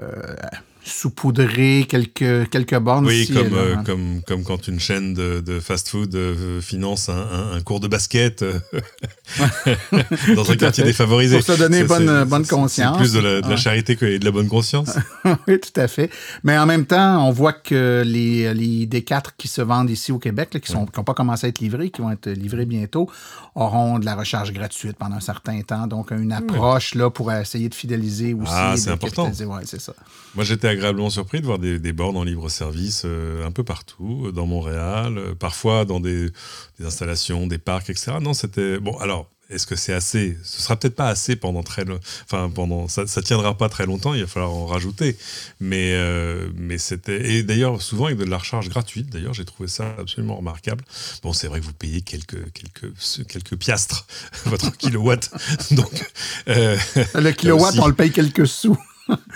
[0.85, 3.07] saupoudré, quelques, quelques bornes.
[3.07, 3.85] Oui, comme, euh, hein.
[3.85, 7.89] comme, comme quand une chaîne de, de fast-food euh, finance un, un- un cours de
[7.89, 8.59] basket euh,
[10.35, 11.37] dans un quartier défavorisé.
[11.37, 12.97] Pour se donner bonne- bonne conscience.
[12.97, 13.57] C'est plus de la, de la Ouais.
[13.57, 14.91] charité que de la bonne conscience.
[15.49, 16.11] oui, tout à fait.
[16.45, 20.19] Mais en même temps, on voit que les, les D4 qui se vendent ici au
[20.19, 23.11] Québec, là, qui n'ont pas commencé à être livrés, qui vont être livrés bientôt,
[23.55, 25.87] auront de la recharge gratuite pendant un certain temps.
[25.87, 28.53] Donc, une approche là, pour essayer de fidéliser aussi.
[28.55, 29.31] Ah, c'est important.
[29.31, 29.93] Ouais, c'est ça.
[30.35, 34.27] Moi, j'étais agréablement surpris de voir des, des bornes en libre-service euh, un peu partout,
[34.27, 36.31] euh, dans Montréal, euh, parfois dans des,
[36.79, 38.13] des installations, des parcs, etc.
[38.21, 38.79] Non, c'était...
[38.79, 40.39] Bon, alors, est-ce que c'est assez?
[40.45, 41.85] Ce sera peut-être pas assez pendant très...
[42.25, 42.87] Enfin, pendant...
[42.87, 45.17] Ça, ça tiendra pas très longtemps, il va falloir en rajouter.
[45.59, 47.33] Mais, euh, mais c'était...
[47.33, 50.85] Et d'ailleurs, souvent avec de la recharge gratuite, d'ailleurs, j'ai trouvé ça absolument remarquable.
[51.23, 52.93] Bon, c'est vrai que vous payez quelques, quelques,
[53.29, 54.07] quelques piastres,
[54.47, 55.31] votre kilowatt.
[55.73, 56.13] Donc,
[56.47, 57.81] Le kilowatt, aussi.
[57.81, 58.79] on le paye quelques sous.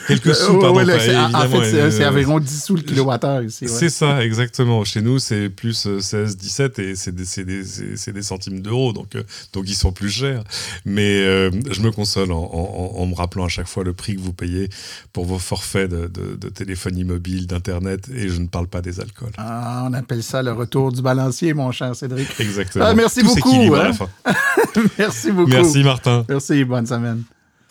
[0.09, 0.77] Quelques sous, Ouais, pardon.
[0.77, 3.67] ouais, en- fait, c'est euh, environ 10 sous le kilowattheure ici.
[3.69, 4.85] C'est ça, exactement.
[4.85, 9.65] Chez nous, c'est plus euh, 16, 17 et c'est des, centimes d'euros, donc, euh, donc
[9.69, 10.43] ils sont plus chers.
[10.85, 14.17] Mais euh, je me console en, en- en me rappelant à chaque fois le prix
[14.17, 14.69] que vous payez
[15.13, 19.01] pour vos forfaits de, de- de téléphonie mobile, d'Internet, et je ne parle pas des
[19.01, 19.33] alcools.
[19.39, 22.29] Ah, on appelle ça le retour du balancier, mon cher Cédric.
[22.39, 22.85] Exactement.
[22.89, 23.93] Ah, merci Tout beaucoup, s'équilibre à la hein.
[23.93, 24.09] fin.
[24.99, 25.51] Merci beaucoup.
[25.51, 26.25] Merci Martin.
[26.29, 27.23] Merci, bonne semaine.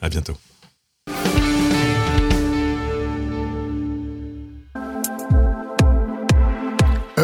[0.02, 0.34] À bientôt.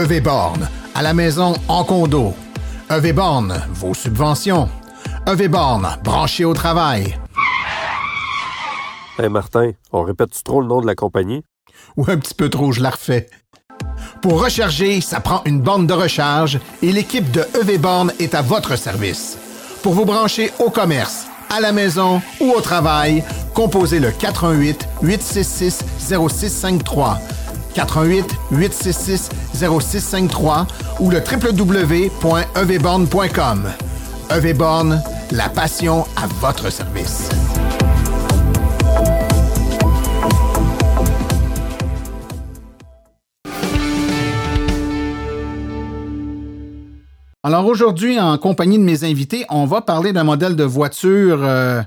[0.10, 2.34] EV Borne, à la maison, en condo.
[2.90, 4.68] EV Borne, vos subventions.
[5.28, 7.16] EV Borne, branché au travail.
[9.20, 11.44] Hey Martin, on répète-tu trop le nom de la compagnie?
[11.96, 13.30] Ou un petit peu trop, je la refais.
[14.24, 18.42] Pour recharger, ça prend une borne de recharge et l'équipe de EV Borne est à
[18.42, 19.38] votre service.
[19.84, 25.86] Pour vous brancher au commerce, à la maison ou au travail, composez le 418 866
[26.00, 27.20] 0653.
[27.74, 30.68] 418 866 0653
[31.00, 33.70] ou le www.evborne.com.
[34.32, 35.02] EV Borne,
[35.32, 37.30] la passion à votre service.
[47.42, 51.82] Alors aujourd'hui, en compagnie de mes invités, on va parler d'un modèle de voiture euh,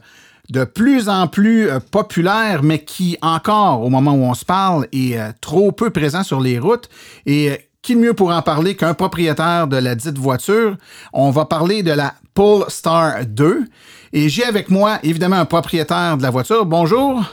[0.53, 4.87] de plus en plus euh, populaire, mais qui encore, au moment où on se parle,
[4.93, 6.91] est euh, trop peu présent sur les routes.
[7.25, 10.77] Et euh, qui de mieux pour en parler qu'un propriétaire de la dite voiture?
[11.13, 13.65] On va parler de la Polestar 2.
[14.13, 16.67] Et j'ai avec moi, évidemment, un propriétaire de la voiture.
[16.67, 17.25] Bonjour.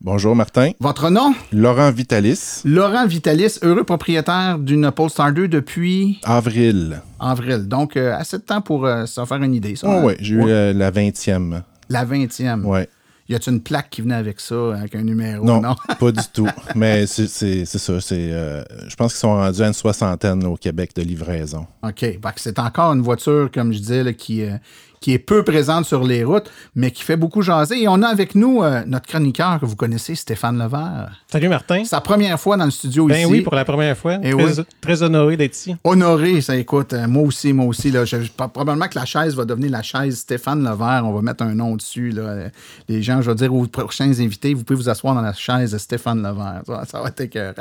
[0.00, 0.72] Bonjour Martin.
[0.80, 1.32] Votre nom?
[1.52, 7.00] Laurent Vitalis, Laurent Vitalis, heureux propriétaire d'une Polestar 2 depuis avril.
[7.20, 7.68] avril.
[7.68, 9.86] Donc, euh, assez de temps pour euh, s'en faire une idée, ça.
[9.88, 10.02] Oh, hein?
[10.02, 11.62] ouais, j'ai eu euh, la 20e.
[11.92, 12.62] La 20e.
[12.64, 12.88] Ouais.
[13.28, 15.44] Y a-t-il une plaque qui venait avec ça, avec un numéro?
[15.44, 15.60] Non,
[15.98, 16.48] pas du tout.
[16.74, 17.28] Mais c'est
[17.64, 17.92] ça.
[18.12, 21.66] euh, je pense qu'ils sont rendus à une soixantaine là, au Québec de livraison.
[21.82, 22.04] OK.
[22.36, 24.56] C'est encore une voiture, comme je disais, là, qui, euh,
[25.02, 27.82] qui est peu présente sur les routes, mais qui fait beaucoup jaser.
[27.82, 31.10] Et on a avec nous euh, notre chroniqueur que vous connaissez, Stéphane Levert.
[31.30, 31.80] Salut Martin.
[31.82, 33.26] C'est sa première fois dans le studio Ben ici.
[33.26, 34.18] oui, pour la première fois.
[34.22, 34.64] Eh très, oui.
[34.80, 35.76] très honoré d'être ici.
[35.84, 36.92] Honoré, ça écoute.
[36.94, 37.90] euh, moi aussi, moi aussi.
[37.90, 41.02] Là, je- probablement que la chaise va devenir la chaise Stéphane Levert.
[41.04, 42.10] On va mettre un nom dessus.
[42.10, 42.48] Là.
[42.88, 45.72] Les gens, je vais dire aux prochains invités, vous pouvez vous asseoir dans la chaise
[45.72, 46.62] de Stéphane Levert.
[46.66, 47.54] Ça, ça va être écœurant.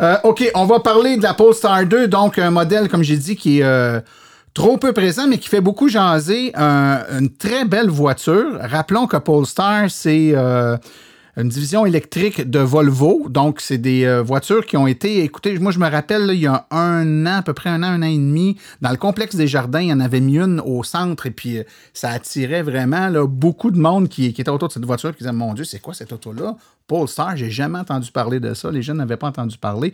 [0.00, 3.36] Euh, OK, on va parler de la Polestar 2, donc un modèle, comme j'ai dit,
[3.36, 4.02] qui est
[4.54, 6.52] trop peu présent, mais qui fait beaucoup jaser.
[6.54, 8.58] Un- une très belle voiture.
[8.60, 10.76] Rappelons que Polestar, c'est euh,
[11.36, 13.26] une division électrique de Volvo.
[13.28, 16.46] Donc, c'est des euh, voitures qui ont été, écoutez, moi, je me rappelle, il y
[16.46, 19.34] a un an, à peu près un an, un an et demi, dans le complexe
[19.34, 22.62] des jardins, il y en avait mis une au centre et puis euh, ça attirait
[22.62, 25.64] vraiment beaucoup de monde qui, qui était autour de cette voiture qui disait, mon Dieu,
[25.64, 26.54] c'est quoi cette auto-là?
[26.86, 28.70] Polestar, j'ai jamais entendu parler de ça.
[28.70, 29.92] Les jeunes n'avaient pas entendu parler.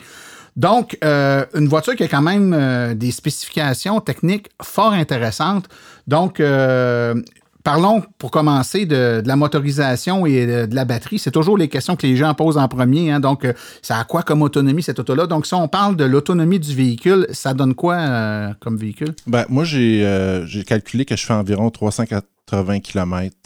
[0.56, 5.68] Donc, euh, une voiture qui a quand même euh, des spécifications techniques fort intéressantes.
[6.06, 7.14] Donc, euh,
[7.62, 11.18] parlons pour commencer de, la motorisation et de, la batterie.
[11.18, 13.10] C'est toujours les questions que les gens posent en premier.
[13.12, 13.20] hein.
[13.20, 13.46] Donc,
[13.82, 15.26] ça a quoi comme autonomie cette auto-là?
[15.26, 19.14] Donc, si on parle de l'autonomie du véhicule, ça donne quoi comme véhicule?
[19.26, 23.36] Ben, moi, j'ai j'ai calculé que je fais environ 380 km.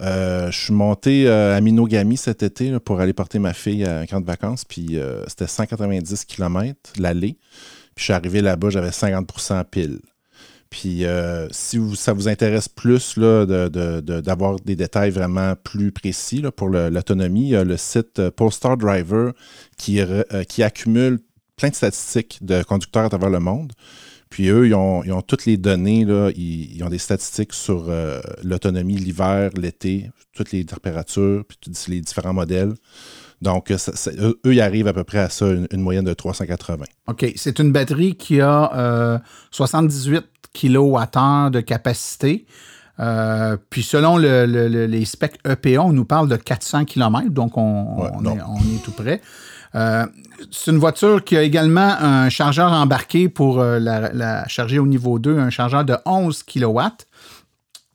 [0.00, 4.06] Je suis monté euh, à Minogami cet été pour aller porter ma fille à un
[4.06, 7.38] camp de vacances, puis euh, c'était 190 km l'aller.
[7.94, 10.00] Puis je suis arrivé là-bas, j'avais 50% pile.
[10.70, 17.44] Puis euh, si ça vous intéresse plus d'avoir des détails vraiment plus précis pour l'autonomie,
[17.44, 19.32] il y a le site euh, Polestar Driver
[19.88, 21.20] euh, qui accumule
[21.56, 23.72] plein de statistiques de conducteurs à travers le monde.
[24.36, 27.54] Puis eux, ils ont, ils ont toutes les données, là, ils, ils ont des statistiques
[27.54, 32.74] sur euh, l'autonomie l'hiver, l'été, toutes les températures, puis tous les différents modèles.
[33.40, 36.04] Donc, euh, ça- ça- eux, ils arrivent à peu près à ça, une, une moyenne
[36.04, 36.84] de 380.
[37.08, 37.32] OK.
[37.36, 39.18] C'est une batterie qui a euh,
[39.52, 42.44] 78 kWh de capacité.
[43.00, 47.30] Euh, puis selon le- le- le- les specs EPA, on nous parle de 400 km,
[47.30, 48.36] donc on, Ouais, on non.
[48.36, 49.22] est, on est tout près.
[49.76, 50.06] Euh,
[50.50, 55.18] c'est une voiture qui a également un chargeur embarqué pour euh, la, charger au niveau
[55.18, 56.80] 2, un chargeur de 11 kW.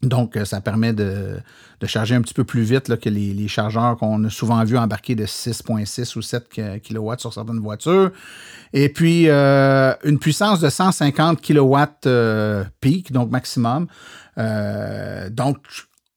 [0.04, 1.38] Donc, euh, ça permet de,
[1.86, 5.26] charger un petit peu plus vite que les, chargeurs qu'on a souvent vus embarqués de
[5.26, 8.12] 6,6 ou 7 kW sur certaines voitures.
[8.74, 13.88] Et puis, une puissance de 150 kW euh, peak, donc maximum.
[14.38, 15.58] Donc,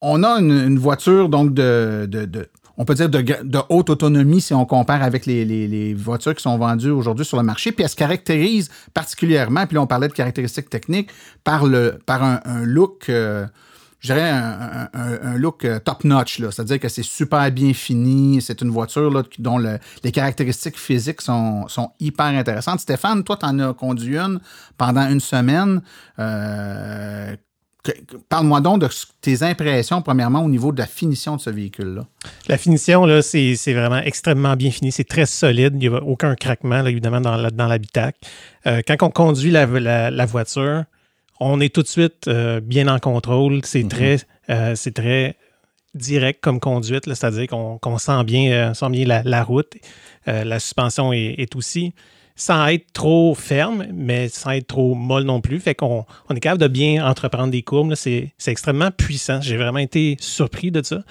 [0.02, 4.66] on a une, voiture donc de- de- on peut dire de, haute autonomie si on
[4.66, 7.72] compare avec les, voitures qui sont vendues aujourd'hui sur le marché.
[7.72, 11.10] Puis elle se caractérise particulièrement, puis là on parlait de caractéristiques techniques,
[11.44, 13.46] par, le, par un, look, euh,
[14.00, 16.40] je dirais un, look euh, top-notch.
[16.40, 18.42] C'est-à-dire que c'est super bien fini.
[18.42, 21.66] C'est une voiture dont le- les caractéristiques physiques sont,
[22.00, 22.80] hyper intéressantes.
[22.80, 24.40] Stéphane, toi, tu en as conduit une
[24.76, 25.80] pendant une semaine.
[26.18, 27.34] Euh,
[28.28, 28.88] Parle-moi donc de
[29.20, 32.06] tes impressions, premièrement, au niveau de la finition de ce véhicule-là.
[32.48, 34.90] La finition, là, c'est c'est vraiment extrêmement bien fini.
[34.92, 35.74] C'est très solide.
[35.74, 38.18] Il n'y a aucun craquement, là, évidemment, dans dans l'habitacle.
[38.66, 40.84] Euh, quand on conduit la, la- la voiture,
[41.40, 43.60] on est tout de suite euh, bien en contrôle.
[43.64, 44.18] C'est très,
[44.50, 45.36] euh, c'est très
[45.94, 49.72] direct comme conduite, c'est-à-dire qu'on sent bien, sent bien la, la route.
[50.26, 51.92] La suspension est, est aussi
[52.36, 55.60] sans être trop ferme, mais sans être trop molle non plus.
[55.60, 57.94] Fait qu'on on est capable de bien entreprendre des courbes.
[57.94, 59.40] C'est extrêmement puissant.
[59.40, 61.02] J'ai vraiment été surpris de ça.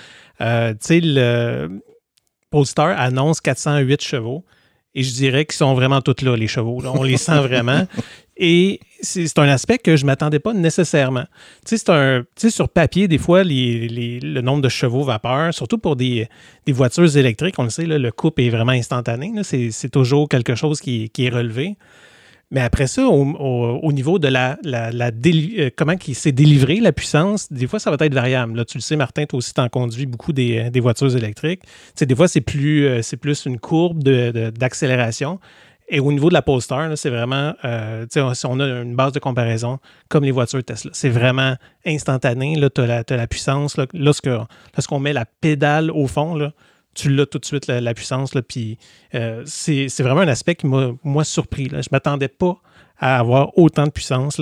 [0.42, 1.82] Euh, tu sais, le
[2.50, 4.44] Polestar annonce 408 chevaux.
[4.96, 6.82] Et je dirais qu'ils sont vraiment tous là, les chevaux.
[6.86, 7.88] On les sent vraiment.
[8.46, 11.24] Et c'est un aspect que je ne m'attendais pas nécessairement.
[11.66, 16.28] Tu sais, sur papier, des fois, le nombre de chevaux vapeur, surtout pour des,
[16.68, 19.32] voitures électriques, on le sait, le couple est vraiment instantané.
[19.44, 21.78] C'est toujours quelque chose qui, est relevé.
[22.52, 26.92] Mais après ça, au, au- au niveau de la, euh, comment qui s'est délivré la
[26.92, 28.66] puissance, des fois, ça va être variable.
[28.66, 31.62] Tu le sais, Martin, toi aussi, tu en conduis beaucoup des, voitures électriques.
[32.00, 33.02] Des fois, c'est plus, euh,
[33.46, 35.40] une courbe d'accélération.
[35.90, 38.06] Et au niveau de la Polestar, c'est vraiment, euh,
[38.46, 42.56] on a une base de comparaison comme les voitures Tesla, c'est vraiment instantané.
[42.74, 43.78] Tu as, la puissance.
[43.78, 46.52] Là, lorsqu'on met la pédale au fond,
[46.94, 48.32] tu l'as tout de suite, la, puissance.
[48.48, 48.78] Puis
[49.14, 51.68] euh, c'est vraiment un aspect qui m'a, surpris.
[51.70, 52.58] Je ne m'attendais pas
[53.04, 54.40] à avoir autant de puissance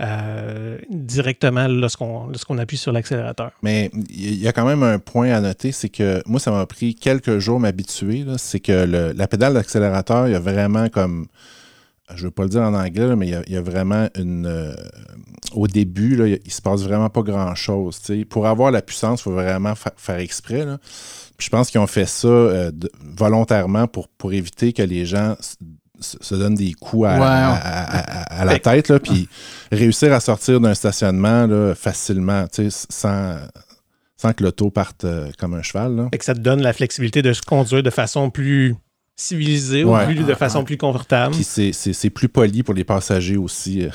[0.00, 3.50] euh, directement lorsqu'on, appuie sur l'accélérateur.
[3.62, 6.64] Mais il y a quand même un point à noter, c'est que moi, ça m'a
[6.64, 8.24] pris quelques jours m'habituer.
[8.38, 11.26] C'est que la pédale d'accélérateur, il y a vraiment comme
[12.14, 14.46] je ne veux pas le dire en anglais, mais il y a, vraiment une.
[14.46, 14.74] euh,
[15.52, 18.00] au début, il se passe vraiment pas grand-chose.
[18.30, 20.64] Pour avoir la puissance, il faut vraiment fa- faire exprès.
[21.36, 22.72] Puis je pense qu'ils ont fait ça euh,
[23.14, 25.36] volontairement pour, pour éviter que les gens
[26.00, 27.24] se donnent des coups à, Ouais.
[27.26, 27.98] à- à-
[28.36, 29.28] à- à la tête, là, puis
[29.72, 33.36] réussir à sortir d'un stationnement là, facilement, tu sais, sans,
[34.16, 35.96] sans que l'auto parte euh, comme un cheval.
[35.96, 36.08] là.
[36.12, 38.74] Fait que ça te donne la flexibilité de se conduire de façon plus
[39.16, 40.02] civilisée Ouais.
[40.02, 41.34] ou plus, de façon plus confortable.
[41.34, 43.84] Puis c'est- c'est c'est plus poli pour les passagers aussi.
[43.84, 43.90] euh.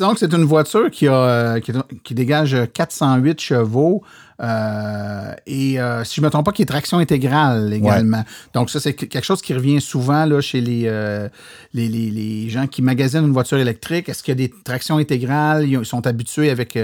[0.00, 1.72] Donc, c'est une voiture qui, a, euh, qui,
[2.04, 4.02] qui dégage 408 chevaux
[4.40, 8.24] euh, et, euh, si je ne me trompe pas, qui est traction intégrale également.
[8.54, 11.28] Donc, ça, c'est quelque chose qui revient souvent là, chez les, euh,
[11.74, 14.08] les, les- les gens qui magasinent une voiture électrique.
[14.08, 15.68] Est-ce qu'il y a des tractions intégrales?
[15.68, 16.78] Ils sont habitués avec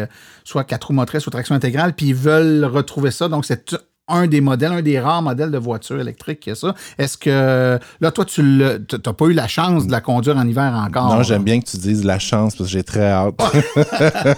[0.45, 3.29] soit quatre roues motrices ou traction intégrale, puis ils veulent retrouver ça.
[3.29, 3.75] Donc, c'est
[4.09, 6.75] un des modèles, un des rares modèles de voiture électrique qui a ça.
[6.99, 10.73] Est-ce que, là, toi, tu n'as pas eu la chance de la conduire en hiver
[10.87, 11.15] encore?
[11.15, 13.35] non, j'aime bien que tu dises la chance parce que j'ai très hâte.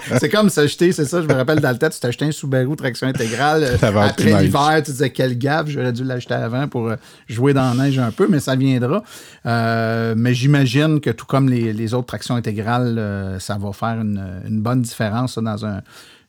[0.18, 2.76] c'est comme s'acheter, c'est ça, je me rappelle dans le tête, tu t'achetais un Subaru
[2.76, 3.64] traction intégrale.
[3.82, 6.96] euh, après l'hiver, tu disais quelle gaffe, j'aurais dû l'acheter avant pour euh,
[7.28, 9.02] jouer dans la neige un peu, mais ça viendra.
[9.46, 14.00] Euh, mais j'imagine que tout comme les, les autres tractions intégrales, euh, ça va faire
[14.00, 15.82] une, une bonne différence ça, dans un,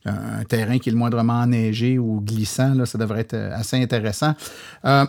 [0.06, 2.74] un terrain qui est le moindrement enneigé ou glissant.
[2.74, 4.34] Là, ça devrait être euh, assez intéressant.
[4.86, 5.06] Euh,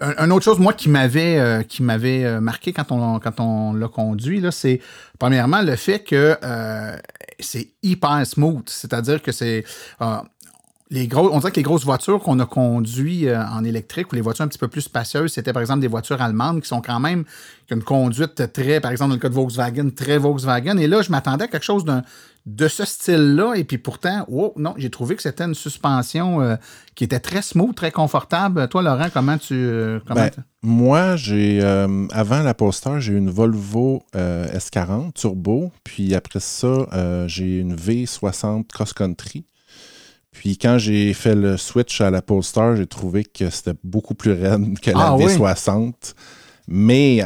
[0.00, 4.44] un, une autre chose, moi, qui m'avait euh, euh, marqué quand on, quand l'a conduit,
[4.50, 4.80] c'est
[5.18, 6.36] premièrement le fait que
[7.40, 8.68] c'est hyper smooth.
[8.68, 9.64] C'est-à-dire que c'est.
[10.90, 14.20] les gros, on dirait que les grosses voitures qu'on a conduites en électrique ou les
[14.22, 17.00] voitures un petit peu plus spacieuses, c'était par exemple des voitures allemandes qui sont quand
[17.00, 17.24] même
[17.66, 20.78] qui ont une conduite très, par exemple dans le cas de Volkswagen, très Volkswagen.
[20.78, 22.02] Et là, je m'attendais à quelque chose d'un-
[22.48, 23.54] de ce style-là.
[23.56, 26.56] Et puis pourtant, oh, non, j'ai trouvé que c'était une suspension euh,
[26.94, 28.66] qui était très smooth, très confortable.
[28.68, 29.52] Toi, Laurent, comment tu.
[29.54, 30.30] euh, comment Ben,
[30.62, 35.70] Moi, j'ai euh, avant la Polestar, j'ai eu une Volvo euh, S40 turbo.
[35.84, 36.86] Puis après ça,
[37.26, 39.44] j'ai une V60 cross country.
[40.30, 44.32] Puis quand j'ai fait le switch à la Polestar, j'ai trouvé que c'était beaucoup plus
[44.32, 45.24] raide que la Ah oui?
[45.26, 45.92] V60.
[46.68, 47.24] Mais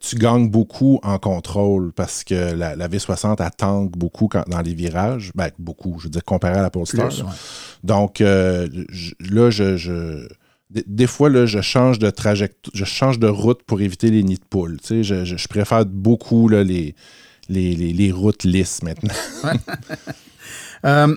[0.00, 4.60] tu gagnes beaucoup en contrôle parce que la, la V60, elle tangue beaucoup quand- dans
[4.60, 5.30] les virages.
[5.34, 7.08] Ben, beaucoup, je veux dire, comparé à la Polestar.
[7.08, 7.24] Plus, là.
[7.26, 7.30] ouais.
[7.84, 10.28] Donc euh, je- là, je, je-
[10.86, 14.36] des, fois, là, je change de trajectoire, je change de route pour éviter les nids
[14.36, 14.78] de poules.
[14.80, 16.94] Tu sais, je, je- je préfère beaucoup là, les,
[17.48, 19.14] les, les- les routes lisses maintenant.
[20.86, 21.14] Euh,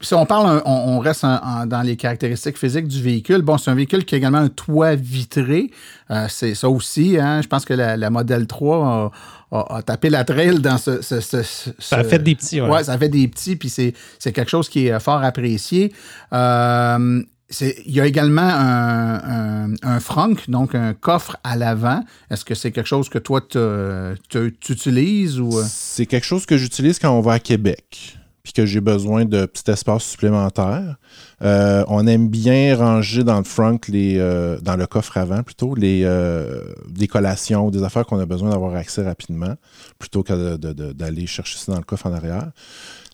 [0.00, 3.42] si on parle, on, on reste en- en- dans les caractéristiques physiques du véhicule.
[3.42, 5.70] Bon, c'est un véhicule qui a également un toit vitré.
[6.10, 7.16] Euh, c'est ça aussi.
[7.18, 9.10] Hein, je pense que la, la Model 3
[9.52, 11.00] a, a- a tapé la trail dans ce.
[11.02, 12.68] ce- ce- ce- Ça a fait des petits, ouais.
[12.68, 15.92] Ouais, ça fait des petits, puis c'est c'est quelque chose qui est euh, fort apprécié.
[16.32, 22.02] Euh, c'est- il y a également un, un, un frunk, donc un coffre à l'avant.
[22.30, 25.50] Est-ce que c'est quelque chose que toi, tu utilises ou.
[25.66, 29.44] C'est quelque chose que j'utilise quand on va à Québec, puis que j'ai besoin de
[29.44, 30.98] petit espace supplémentaire.
[31.42, 35.74] Euh, on aime bien ranger dans le front, les, euh, dans le coffre avant plutôt,
[35.74, 39.56] les, euh, des collations, des affaires qu'on a besoin d'avoir accès rapidement,
[39.98, 40.56] plutôt que
[40.92, 42.52] d'aller chercher ça dans le coffre en arrière.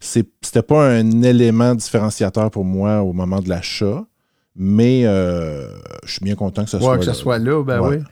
[0.03, 4.05] C'était pas un élément différenciateur pour moi au moment de l'achat,
[4.57, 5.67] mais euh,
[6.05, 7.15] je suis bien content que ce Ouais, soit que là.
[7.15, 7.97] ce soit là, ben Ouais.
[7.99, 8.05] oui.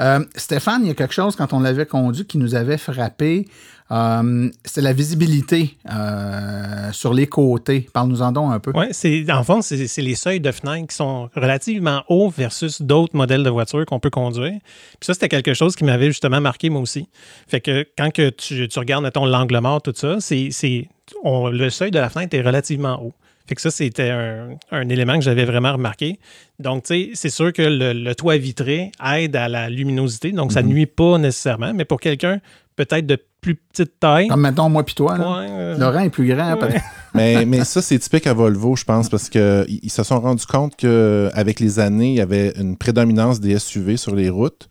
[0.00, 3.46] Euh, Stéphane, il y a quelque chose quand on l'avait conduit qui nous avait frappé.
[3.92, 7.88] Euh, c'est la visibilité euh, sur les côtés.
[7.92, 8.72] Parle-nous-en donc un peu.
[8.74, 12.82] Oui, c'est en fond, c'est c'est les seuils de fenêtre qui sont relativement hauts versus
[12.82, 14.58] d'autres modèles de voitures qu'on peut conduire.
[14.60, 17.08] Puis ça, c'était quelque chose qui m'avait justement marqué moi aussi.
[17.46, 20.88] Fait que quand que tu, tu regardes, mettons, l'angle mort, tout ça, c'est c'est-
[21.22, 23.12] on- le seuil de la fenêtre est relativement haut.
[23.48, 26.18] Fait que ça, c'était un, un élément que j'avais vraiment remarqué.
[26.58, 30.52] Donc, tu sais, c'est sûr que le, le toit vitré aide à la luminosité, donc
[30.52, 32.40] ça ne nuit pas nécessairement, mais pour quelqu'un
[32.76, 34.28] peut-être de plus petite taille.
[34.28, 35.16] Comme mettons moi puis toi.
[35.16, 35.38] là.
[35.38, 36.56] ouais, euh, Laurent est plus grand.
[36.56, 36.82] peut-être.
[37.14, 40.46] mais, mais ça, c'est typique à Volvo, je pense, parce qu'ils ils se sont rendus
[40.46, 44.68] compte qu'avec les années, il y avait une prédominance des SUV sur les routes.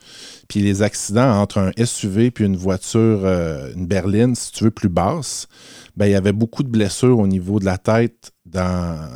[0.47, 4.71] Puis les accidents entre un SUV puis une voiture, euh, une berline, si tu veux,
[4.71, 5.47] plus basse,
[5.97, 9.09] ben, il y avait beaucoup de blessures au niveau de la tête dans,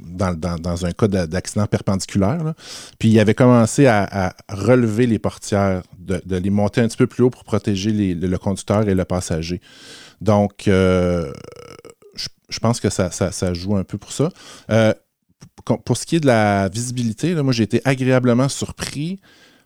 [0.00, 2.54] dans, dans- dans un cas d'a- d'accident perpendiculaire.
[2.98, 7.22] Puis il avait commencé à, relever les portières, de, les monter un petit peu plus
[7.24, 9.60] haut pour protéger le, conducteur et le passager.
[10.20, 11.32] Donc, euh,
[12.14, 14.28] je, je pense que ça, ça- ça joue un peu pour ça.
[14.70, 14.92] Euh,
[15.84, 19.20] pour, ce qui est de la visibilité, moi, j'ai été agréablement surpris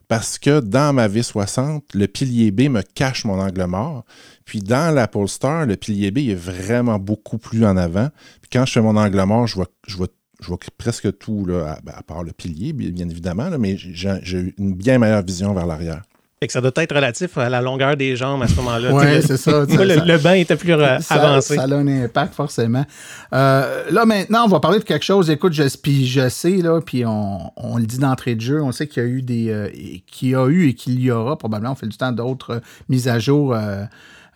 [0.09, 4.05] parce que dans ma V60, le pilier B me cache mon angle mort.
[4.51, 8.09] Puis dans la Polestar, le pilier B est vraiment beaucoup plus en avant.
[8.43, 10.09] Puis quand je fais mon angle mort, je vois, je vois,
[10.41, 13.77] je vois presque tout, là, à, ben, à part le pilier, bien évidemment, là, mais
[13.77, 16.03] j'ai j'ai une bien meilleure vision vers l'arrière.
[16.41, 18.93] Fait que ça doit être relatif à la longueur des jambes à ce moment-là.
[18.93, 19.67] Oui, c'est ça.
[19.69, 21.55] Moi, le, banc était plus euh, ça, avancé.
[21.55, 22.85] ça a un impact, forcément.
[23.33, 25.31] Euh, là, maintenant, on va parler de quelque chose.
[25.31, 28.73] Écoute, je, puis je sais, là, puis on, on le dit d'entrée de jeu, on
[28.73, 29.51] sait qu'il y a eu des.
[29.51, 32.11] euh, et- qu'il y a eu et qu'il y aura probablement, on fait du temps
[32.11, 33.55] d'autres euh, mises à jour.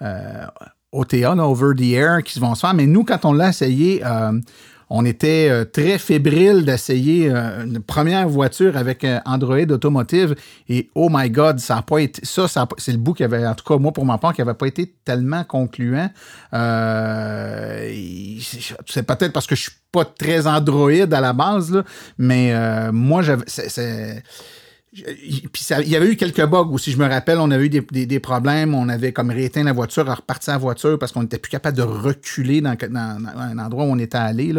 [0.04, 0.46] Euh,
[0.92, 2.74] OTA, over the air, qui vont se faire.
[2.74, 4.38] Mais nous, quand on l'a essayé, euh,
[4.90, 10.36] on était euh, très fébrile d'essayer euh, une première voiture avec Android Automotive.
[10.68, 12.24] Et oh my God, ça n'a pas été.
[12.24, 12.46] Ça,
[12.78, 14.66] c'est le bout qui avait, en tout cas, moi, pour ma part, qui n'avait pas
[14.66, 16.10] été tellement concluant.
[18.86, 21.82] C'est peut-être parce que je suis pas très Android à la base,
[22.18, 22.52] mais
[22.92, 23.44] moi, j'avais.
[23.46, 24.22] c'est-
[25.52, 27.68] puis ça- il y avait eu quelques bugs aussi, je me rappelle, on avait eu
[27.68, 31.38] des, des- problèmes, on avait comme rééteint la voiture, reparti la voiture parce qu'on n'était
[31.38, 34.54] plus capable de reculer dans, un endroit où on était allé.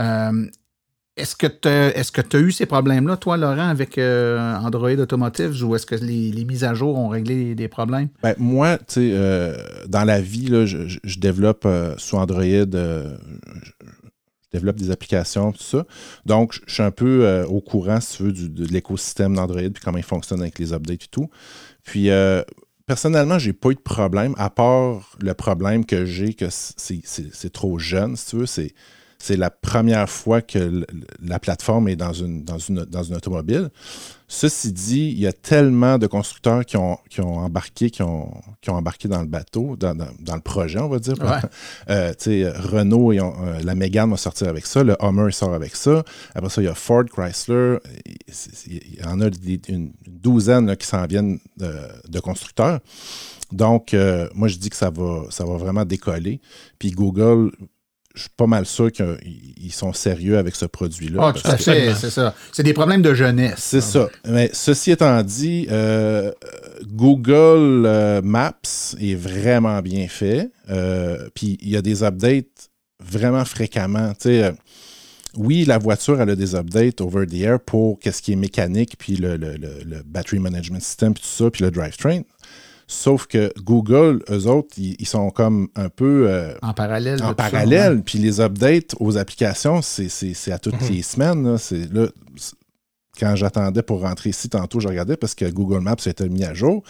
[0.00, 0.46] Euh,
[1.16, 5.86] est-ce que tu as eu ces problèmes-là, toi, Laurent, avec euh, Android Automotive, ou est-ce
[5.86, 8.08] que les, mises à jour ont réglé des problèmes?
[8.22, 9.56] Ben, moi, tu sais, euh,
[9.88, 13.16] dans la vie, là, je, développe euh, sous Android, euh,
[14.60, 15.86] des applications, tout ça.
[16.24, 19.60] Donc, je, suis un peu euh, au courant, si tu veux, du- de l'écosystème d'Android,
[19.60, 21.30] puis comment il fonctionne avec les updates et tout.
[21.82, 22.42] Puis, euh,
[22.86, 27.78] personnellement, j'ai pas eu de problème, à part le problème que j'ai que c'est trop
[27.78, 28.46] jeune, si tu veux.
[28.46, 30.84] C'est la première fois que
[31.22, 33.70] la plateforme est dans une, dans une, dans une automobile.
[34.28, 38.28] Ceci dit, il y a tellement de constructeurs qui ont, qui ont embarqué, qui ont,
[38.60, 41.14] qui ont embarqué dans le bateau, dans, dans- dans le projet, on va dire.
[41.20, 41.48] Ouais.
[41.88, 42.12] Euh,
[42.56, 46.02] Renault, ils ont, euh, la Mégane va sortir avec ça, le Hummer sort avec ça.
[46.34, 47.76] Après ça, il y a Ford, Chrysler.
[48.66, 51.72] Il y en a des- une, une douzaine là, qui s'en viennent de,
[52.08, 52.80] de constructeurs.
[53.52, 56.40] Donc, euh, moi, je dis que ça va, ça va vraiment décoller.
[56.80, 57.52] Puis Google,
[58.16, 59.16] je suis pas mal sûr qu'ils
[59.62, 61.20] ils sont sérieux avec ce produit-là.
[61.28, 62.34] Ah, tout à fait, c'est ça.
[62.52, 63.54] C'est des problèmes de jeunesse.
[63.58, 64.08] c'est ça.
[64.26, 66.32] Mais ceci étant dit, euh,
[66.90, 68.52] Google euh, Maps
[69.00, 70.50] est vraiment bien fait.
[70.70, 72.70] Euh, Puis il y a des updates
[73.04, 74.12] vraiment fréquemment.
[74.14, 74.52] Tu sais,
[75.36, 78.94] oui, la voiture, elle a des updates over the air pour qu'est-ce qui est mécanique,
[78.98, 82.22] puis le, le- le- le battery management system, puis tout ça, puis le drivetrain.
[82.88, 87.20] Sauf que Google, eux autres, ils, ils sont comme un peu euh, En parallèle.
[87.22, 88.02] en parallèle.
[88.02, 91.44] Puis les updates aux applications, c'est à toutes les semaines.
[91.52, 91.58] là.
[91.58, 92.06] C'est là,
[92.36, 92.54] c'est-
[93.18, 96.44] quand j'attendais pour rentrer ici tantôt, je regardais parce que Google Maps a été mis
[96.44, 96.82] à jour.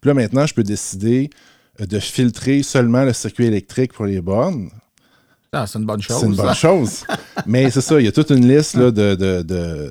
[0.00, 1.30] Puis là, maintenant, je peux décider
[1.80, 4.68] euh, de filtrer seulement le circuit électrique pour les bornes.
[5.52, 6.20] Ah, c'est une bonne chose.
[6.20, 6.54] C'est une bonne ça.
[6.54, 7.04] chose.
[7.46, 9.90] Mais c'est ça, il y a toute une liste là, de, de, de,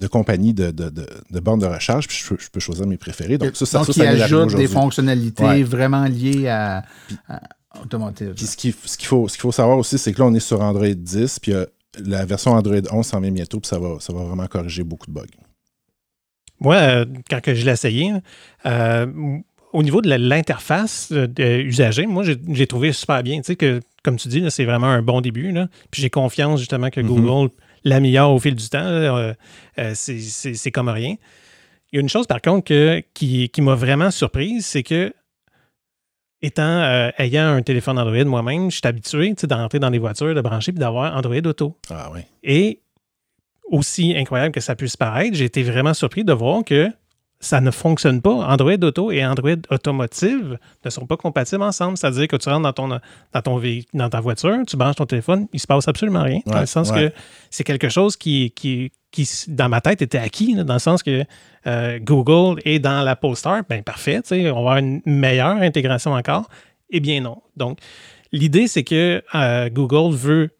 [0.00, 2.86] de compagnies de, de, de- de bornes de recharge, puis je, peux- je peux choisir
[2.86, 3.36] mes préférés.
[3.38, 5.62] Donc, ça, ça, Donc, ça, ça ajoute des fonctionnalités Ouais.
[5.62, 6.84] vraiment liées à,
[7.28, 7.40] à
[7.82, 8.32] Automotive.
[8.34, 10.34] Puis ce qu'il ce qu'il faut, ce qu'il faut savoir aussi, c'est que là, on
[10.34, 11.64] est sur Android 10, puis euh,
[12.04, 15.06] la version Android 11 s'en vient bientôt, puis ça va, ça va vraiment corriger beaucoup
[15.06, 15.26] de bugs.
[16.60, 18.12] Moi, euh, quand que je l'ai essayé,
[18.66, 19.06] euh,
[19.72, 21.28] au niveau de l'interface euh,
[21.62, 23.38] usager, moi, j'ai trouvé super bien.
[23.38, 25.52] Tu sais, que, comme tu dis, c'est vraiment un bon début.
[25.52, 25.68] Là.
[25.90, 27.06] Puis j'ai confiance justement que Mhm.
[27.06, 27.50] Google
[27.84, 28.78] l'améliore au fil du temps.
[28.84, 29.32] Euh,
[29.78, 31.16] euh, c'est- comme rien.
[31.92, 35.12] Il y a une chose, par contre, que- qui, qui m'a vraiment surprise, c'est que,
[36.42, 40.40] étant, euh, ayant un téléphone Android moi-même, je suis habitué d'entrer dans les voitures, de
[40.40, 41.76] brancher puis d'avoir Android Auto.
[41.90, 42.20] Ah oui.
[42.42, 42.80] Et
[43.64, 46.88] aussi incroyable que ça puisse paraître, j'ai été vraiment surpris de voir que
[47.42, 48.30] ça ne fonctionne pas.
[48.34, 51.96] Android Auto et Android Automotive ne sont pas compatibles ensemble.
[51.96, 55.06] C'est-à-dire que tu rentres dans ton, dans ton véhi- dans ta voiture, tu branches ton
[55.06, 56.40] téléphone, il se passe absolument rien.
[56.44, 57.08] dans le sens ouais.
[57.08, 57.14] que
[57.48, 60.54] c'est quelque chose qui, qui, qui, dans ma tête, était acquis.
[60.54, 61.24] là, dans le sens que
[61.66, 66.46] euh, Google est dans la Store, ben parfait, on va avoir une meilleure intégration encore.
[66.90, 67.40] Eh bien non.
[67.56, 67.78] Donc,
[68.32, 70.50] l'idée, c'est que euh, Google veut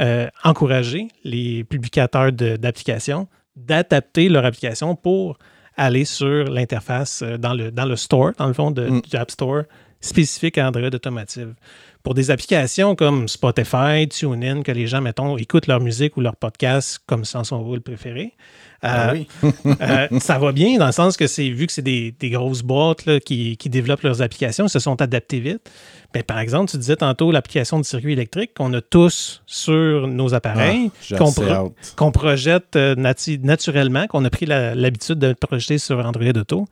[0.00, 5.36] euh, encourager les publicateurs d'applications d'adapter leur application pour
[5.76, 9.00] aller sur l'interface euh, dans le, dans le store, dans le fond, de, Mm.
[9.02, 9.62] du App Store
[10.00, 11.54] spécifique à Android Automotive.
[12.02, 16.34] Pour des applications comme Spotify, TuneIn, que les gens, mettons, écoutent leur musique ou leur
[16.36, 18.32] podcast comme sans son rôle préféré,
[18.80, 19.28] Ah euh, oui.
[19.82, 22.62] euh, ça va bien dans le sens que c'est vu que c'est des, des grosses
[22.62, 25.70] boîtes là, qui, qui développent leurs applications, ils se sont adaptés vite.
[26.14, 30.32] Ben, par exemple, tu disais tantôt l'application de circuit électrique qu'on a tous sur nos
[30.32, 35.98] appareils, Ah, qu'on pro- projette euh, nati- naturellement, qu'on a pris l'habitude de projeter sur
[36.04, 36.66] Android Auto.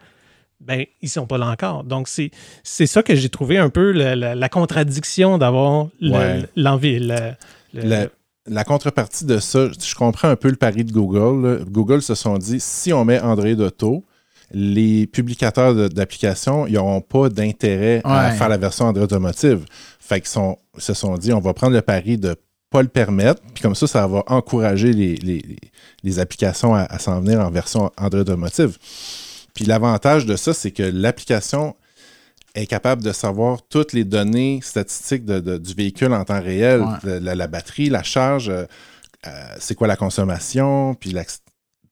[0.61, 1.85] Ben, ils sont pas là encore.
[1.85, 2.31] Donc, c'est
[2.65, 6.43] c'est ça que j'ai trouvé un peu la, la- la contradiction d'avoir le- Ouais.
[6.57, 6.99] l'envie.
[6.99, 7.33] le-
[7.75, 8.11] le-
[8.51, 11.47] La, contrepartie de ça, je comprends un peu le pari de Google.
[11.47, 11.57] là.
[11.71, 14.05] Google se sont dit, si on met Android Auto,
[14.53, 19.67] les publicateurs de- d'applications, ils n'auront pas d'intérêt à faire la version Android Automotive.
[20.01, 22.35] Fait qu'ils sont- se sont dit, on va prendre le pari de
[22.71, 25.59] pas le permettre, puis comme ça, ça va encourager les, les- les-
[26.03, 28.77] les applications à, à s'en venir en version Android Automotive.
[29.59, 31.75] Puis l'avantage de ça, c'est que l'application
[32.55, 36.81] est capable de savoir toutes les données statistiques de- de- du véhicule en temps réel,
[37.03, 37.19] Ouais.
[37.19, 38.67] la, batterie, la charge, euh,
[39.27, 41.25] euh, c'est quoi la consommation, puis la-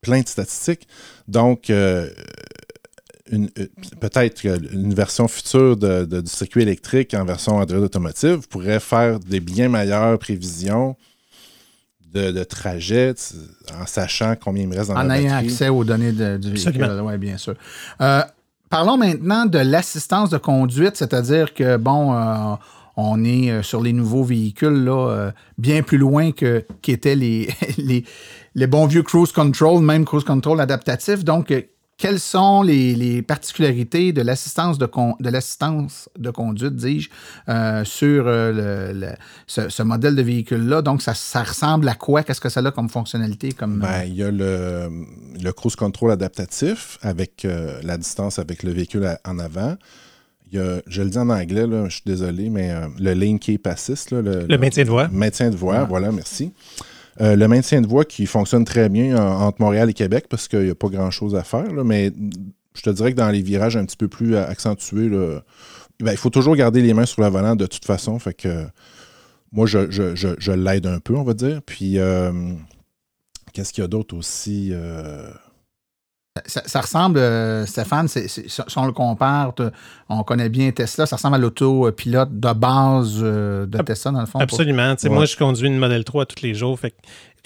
[0.00, 0.86] plein de statistiques.
[1.26, 2.08] Donc, euh,
[3.32, 3.50] une-
[3.98, 9.18] peut-être qu'une version future de- de- du circuit électrique en version Android Automotive pourrait faire
[9.18, 10.94] des bien meilleures prévisions
[12.12, 13.14] de, de trajet
[13.80, 15.46] en sachant combien il me reste dans En la ayant batterie.
[15.48, 17.00] accès aux données de- du véhicule.
[17.02, 17.54] Oui, bien sûr.
[18.00, 18.22] Euh,
[18.70, 22.54] parlons maintenant de l'assistance de conduite, c'est-à-dire que, bon, euh,
[22.96, 27.48] on est euh, sur les nouveaux véhicules là, euh, bien plus loin que qu'étaient les,
[27.78, 28.04] les,
[28.54, 31.22] les bons vieux cruise control, même cruise control adaptatif.
[31.24, 31.60] Donc, euh,
[31.98, 37.08] quelles sont les, les particularités de l'assistance de, con- de l'assistance de conduite, dis-je,
[37.48, 39.14] euh, sur euh, le- le-
[39.46, 40.82] ce, ce modèle de véhicule-là?
[40.82, 42.22] Donc, ça, ça ressemble à quoi?
[42.22, 43.52] Qu'est-ce que ça a comme fonctionnalité?
[43.52, 44.90] Comme, Ben, il y a le,
[45.42, 49.76] le cruise control adaptatif avec euh, la distance avec le véhicule à- en avant.
[50.52, 53.14] Il y a, je le dis en anglais, là, je suis désolé, mais euh, le
[53.14, 54.10] lane keep assist.
[54.12, 55.08] là, le, Le maintien de voie.
[55.08, 56.52] Maintien de voie, voilà, merci.
[57.20, 60.48] Euh, le maintien de voie qui fonctionne très bien en- entre Montréal et Québec parce
[60.48, 62.12] qu'il n'y a pas grand-chose à faire, mais
[62.74, 66.28] je te dirais que dans les virages un petit peu plus accentués, ben, il faut
[66.30, 68.18] toujours garder les mains sur le volant de toute façon.
[68.18, 68.66] Fait que
[69.52, 71.62] moi, je l'aide un peu, on va dire.
[71.64, 72.32] Puis, euh,
[73.54, 74.68] qu'est-ce qu'il y a d'autre aussi?
[74.72, 75.30] euh,
[76.46, 79.54] Ça, ça ressemble, euh, Stéphane, si on le compare,
[80.08, 84.26] on connaît bien Tesla, ça ressemble à l'autopilote de base euh, de Tesla, dans le
[84.26, 84.38] fond.
[84.38, 84.94] Absolument.
[85.02, 85.10] Ouais.
[85.10, 86.78] Moi, je conduis une Model 3 tous les jours.
[86.78, 86.96] Fait que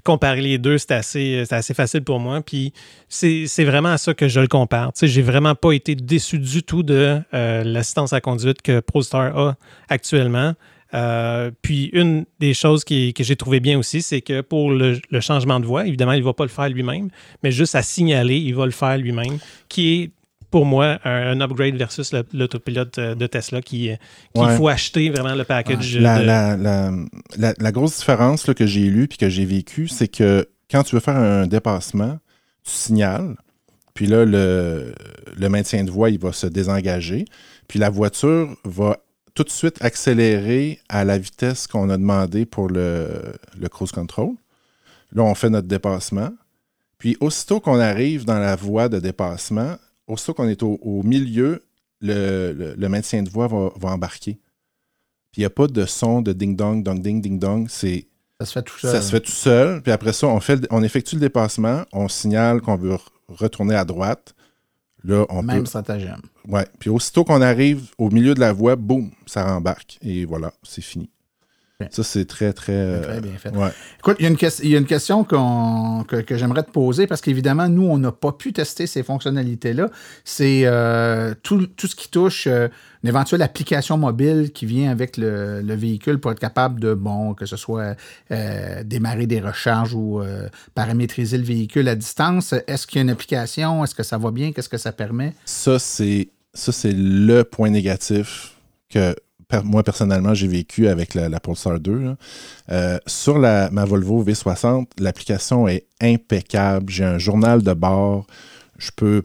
[0.03, 2.41] comparer les deux, c'est assez, c'est assez facile pour moi.
[2.41, 2.73] Puis
[3.09, 4.93] c'est vraiment à ça que je le compare.
[4.93, 8.81] Tu sais, J'ai vraiment pas été déçu du tout de euh, l'assistance à conduite que
[8.81, 9.57] ProStar a
[9.89, 10.55] actuellement.
[10.95, 14.99] Euh, puis une des choses qui- que j'ai trouvé bien aussi, c'est que pour le,
[15.11, 17.11] le changement de voie, évidemment, il ne va pas le faire lui-même,
[17.43, 19.39] mais juste à signaler, il va le faire lui-même,
[19.69, 20.11] qui est
[20.51, 23.91] pour moi un, un upgrade versus l'autopilote euh, de Tesla qui
[24.35, 24.57] qu'il Ouais.
[24.57, 25.97] faut acheter vraiment le package.
[25.97, 26.93] La, de- la- la-
[27.39, 30.83] la- la grosse différence là, que j'ai lue puis que j'ai vécu, c'est que quand
[30.83, 32.19] tu veux faire un dépassement,
[32.65, 33.37] tu signales,
[33.95, 34.93] puis là, le,
[35.39, 37.27] le maintien de voie, il va se désengager,
[37.69, 38.97] puis la voiture va
[39.35, 43.09] tout de suite accélérer à la vitesse qu'on a demandé pour le,
[43.59, 44.31] le cruise control.
[45.13, 46.31] Là, on fait notre dépassement.
[46.99, 49.77] Puis aussitôt qu'on arrive dans la voie de dépassement,
[50.07, 51.63] aussitôt qu'on est au, au milieu,
[52.01, 54.39] le, le- le maintien de voie va, va embarquer.
[55.33, 57.69] Puis il n'y a pas de son de ding-dong, dong-ding, ding-dong.
[57.71, 58.07] C'est,
[58.41, 58.91] Ça se fait tout seul.
[58.91, 59.83] ça se fait tout seul.
[59.83, 61.85] Puis après ça, on, fait, le- on effectue le dépassement.
[61.93, 64.35] On signale qu'on veut re- retourner à droite.
[65.05, 65.67] Là, on Même peut.
[65.67, 66.21] stratagème.
[66.49, 66.67] Ouais.
[66.79, 69.99] Puis aussitôt qu'on arrive au milieu de la voie, boum, ça rembarque.
[70.03, 71.09] Et voilà, c'est fini.
[71.91, 72.73] Ça, c'est très, très.
[72.75, 73.51] euh, Très bien fait.
[73.57, 73.71] ouais.
[73.99, 76.71] Écoute, il y a une, ques- il y a une question que, que j'aimerais te
[76.71, 79.89] poser parce qu'évidemment, nous, on n'a pas pu tester ces fonctionnalités-là.
[80.25, 82.69] C'est euh, tout, tout ce qui touche euh,
[83.03, 87.33] une éventuelle application mobile qui vient avec le, le véhicule pour être capable de, bon,
[87.35, 87.95] que ce soit
[88.85, 90.21] démarrer des recharges ou
[90.75, 92.55] paramétriser le véhicule à distance.
[92.67, 93.83] Est-ce qu'il y a une application?
[93.85, 94.53] Est-ce que ça va bien?
[94.53, 95.33] Qu'est-ce que ça permet?
[95.45, 96.29] Ça, c'est
[96.93, 98.57] le point négatif
[98.91, 99.15] que
[99.65, 101.99] moi, personnellement, j'ai vécu avec la, Polestar 2.
[101.99, 102.17] là.
[102.71, 106.91] Euh, sur ma Volvo V60, l'application est impeccable.
[106.91, 108.27] J'ai un journal de bord.
[108.79, 109.23] Je peux,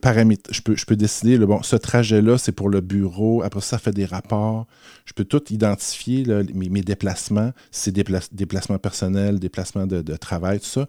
[0.97, 3.41] décider, le bon, ce trajet-là, c'est pour le bureau.
[3.41, 4.67] Après ça, fait des rapports.
[5.05, 10.87] Je peux tout identifier, mes, déplacements, c'est dépla- déplacements personnels, déplacements de, travail, tout ça.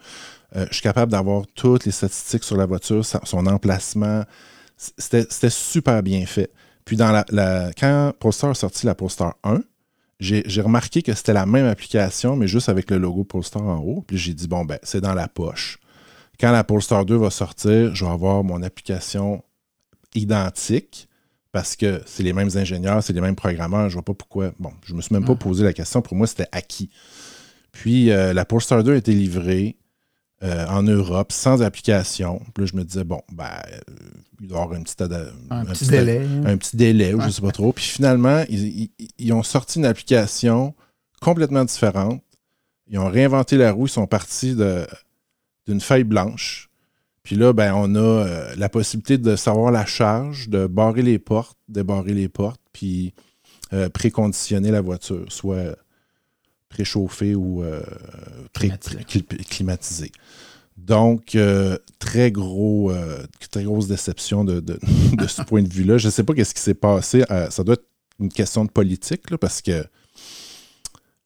[0.56, 4.24] Euh, je suis capable d'avoir toutes les statistiques sur la voiture, son emplacement.
[4.76, 6.50] C'était super bien fait.
[6.86, 9.60] Puis dans la, la- quand Polestar a sorti la Polestar 1,
[10.18, 14.02] j'ai remarqué que c'était la même application, mais juste avec le logo Polestar en haut.
[14.06, 15.78] Puis j'ai dit, bon, ben, c'est dans la poche.
[16.40, 19.42] Quand la Polestar 2 va sortir, je vais avoir mon application
[20.14, 21.08] identique
[21.52, 23.88] parce que c'est les mêmes ingénieurs, c'est les mêmes programmeurs.
[23.88, 24.52] Je vois pas pourquoi.
[24.58, 26.02] Bon, je me suis même pas posé la question.
[26.02, 26.90] Pour moi, c'était acquis.
[27.72, 29.76] Puis euh, la Polestar 2 a été livrée
[30.42, 32.40] euh, en Europe sans application.
[32.54, 33.78] Puis là, je me disais, bon, ben, euh,
[34.40, 36.26] il doit y avoir un petit, ada- Un, petit petit- délai.
[36.44, 37.32] un petit délai ou je Ouais.
[37.32, 37.72] sais pas trop.
[37.72, 40.74] Puis finalement, ils, ils- ils ont sorti une application
[41.22, 42.22] complètement différente.
[42.88, 43.86] Ils ont réinventé la roue.
[43.86, 44.54] Ils sont partis
[45.66, 46.68] d'une feuille blanche.
[47.22, 51.18] Puis là, ben, on a euh, la possibilité de savoir la charge, de barrer les
[51.18, 53.14] portes, débarrer les portes, puis
[53.72, 55.76] euh, préconditionner la voiture, soit
[56.76, 57.80] préchauffée ou euh,
[58.52, 58.98] pré- Climatisée.
[59.04, 60.12] cli- climatisée.
[60.76, 64.78] Donc, euh, très gros, euh, très grosse déception de, de-
[65.16, 65.96] de ce point de vue-là.
[65.96, 67.24] Je ne sais pas qu'est-ce qui s'est passé.
[67.50, 67.86] Ça doit être
[68.20, 69.84] une question de politique, là, parce que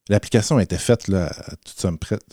[0.09, 2.23] l'application a été faite là, à toute somme prête.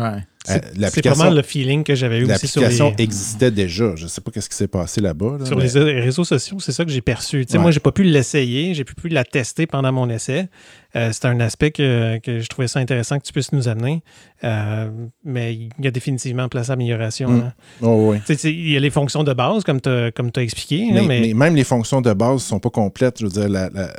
[0.00, 0.22] Ouais.
[0.48, 0.58] Euh,
[0.92, 3.96] c'est pas mal le feeling que j'avais eu aussi sur les, L'application existait déjà.
[3.96, 5.38] Je ne sais pas ce qui s'est passé là-bas.
[5.40, 6.58] là, sur mais- les réseaux sociaux.
[6.60, 7.44] C'est ça que j'ai perçu.
[7.50, 7.58] Ouais.
[7.58, 10.48] Moi, j'ai pas pu l'essayer, j'ai pu pu la tester pendant mon essai.
[10.94, 14.02] Euh, c'est un aspect que, que je trouvais ça intéressant que tu puisses nous amener.
[14.44, 14.88] Euh,
[15.24, 17.28] mais il y a définitivement place à amélioration.
[17.28, 17.40] Mm.
[17.40, 17.52] hein.
[17.82, 18.18] Oh, oui.
[18.44, 20.86] Il y a les fonctions de base, comme tu as, comme t'as expliqué.
[20.92, 23.18] là, Mais, mais, mais même les fonctions de base ne sont pas complètes.
[23.18, 23.92] Je veux dire, la, la-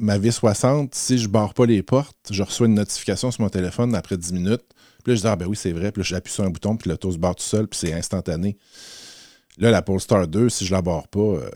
[0.00, 3.94] ma V60, si je barre pas les portes, je reçois une notification sur mon téléphone
[3.94, 4.62] après 10 minutes.
[5.04, 5.92] Puis là, je dis, ah ben oui, c'est vrai.
[5.92, 8.58] Puis là, j'appuie sur un bouton, puis l'auto se barre tout seul, puis c'est instantané.
[9.58, 11.50] Là, la Polestar 2, si je la barre pas, euh,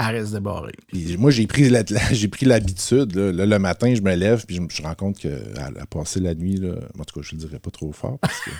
[0.00, 0.72] Arrête de barrer.
[0.86, 3.16] puis moi, j'ai pris l'habitude.
[3.16, 6.20] Là, Là, le matin, je me lève, puis je, me- rends compte qu'elle a passé
[6.20, 6.56] la nuit.
[6.56, 8.18] Là, en tout cas, je le dirais pas trop fort.
[8.20, 8.50] Parce que...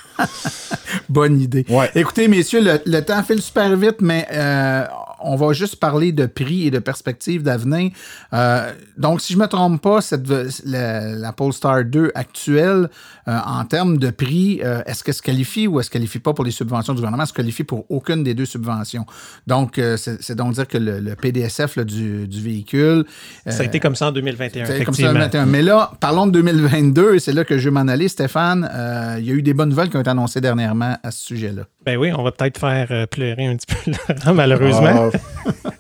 [1.08, 1.64] Bonne idée.
[1.68, 1.90] Ouais.
[1.94, 4.84] Écoutez, messieurs, le, le temps file super vite, mais euh,
[5.20, 7.92] on va juste parler de prix et de perspectives d'avenir.
[8.32, 10.26] Euh, donc, si je ne me trompe pas, cette,
[10.64, 12.90] la, la Polestar 2 actuelle,
[13.28, 16.34] euh, en termes de prix, est-ce qu'elle se qualifie ou est-ce qu'elle ne qualifie pas
[16.34, 17.22] pour les subventions du gouvernement?
[17.22, 19.06] Elle se qualifie pour aucune des deux subventions.
[19.46, 23.04] Donc, c'est c'est donc dire que le, le PDSF là, du, du véhicule.
[23.46, 24.64] ça a été comme ça en 2021.
[24.64, 25.12] C'est comme ça, effectivement.
[25.12, 25.46] le 21.
[25.46, 28.68] Mais là, parlons de 2022, et c'est là que je vais m'en aller, Stéphane.
[28.72, 31.24] Euh, il y a eu des bonnes nouvelles qui ont été annoncées dernièrement à ce
[31.26, 31.62] sujet-là.
[31.84, 35.10] Ben oui, on va peut-être faire euh, pleurer un petit peu Laurent, malheureusement.
[35.14, 35.50] Ah,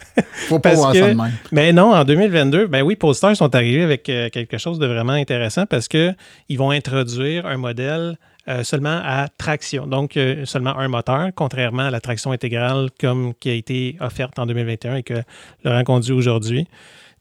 [0.48, 1.32] Faut pas Parce voir que- ça de même.
[1.52, 5.12] Mais non, en 2022, ben oui, Polestar sont arrivés avec euh, quelque chose de vraiment
[5.12, 6.12] intéressant parce que
[6.48, 8.16] ils vont introduire un modèle
[8.48, 13.34] euh, seulement à traction, donc euh, seulement un moteur, contrairement à la traction intégrale comme
[13.34, 15.22] qui a été offerte en 2021 et que
[15.64, 16.66] Laurent conduit aujourd'hui.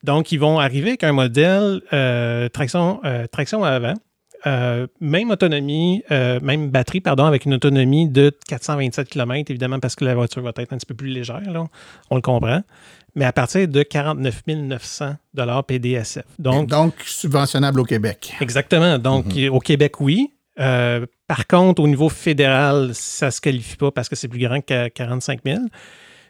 [0.04, 3.02] Donc, ils vont arriver avec un modèle euh, traction,
[3.32, 3.96] traction à avant,
[4.46, 9.96] euh, même autonomie, euh, même batterie, pardon, avec une autonomie de 427 km, évidemment, parce
[9.96, 11.66] que la voiture va être un petit peu plus légère, là,
[12.10, 12.62] on le comprend,
[13.16, 15.16] mais à partir de 49 900
[15.68, 16.26] PDSF.
[16.38, 18.36] Donc, Donc, subventionnable au Québec.
[18.40, 19.00] exactement.
[19.00, 20.32] Donc, au Québec, oui.
[20.60, 24.40] Euh, par contre, au niveau fédéral, ça ne se qualifie pas parce que c'est plus
[24.40, 25.60] grand que 45 000.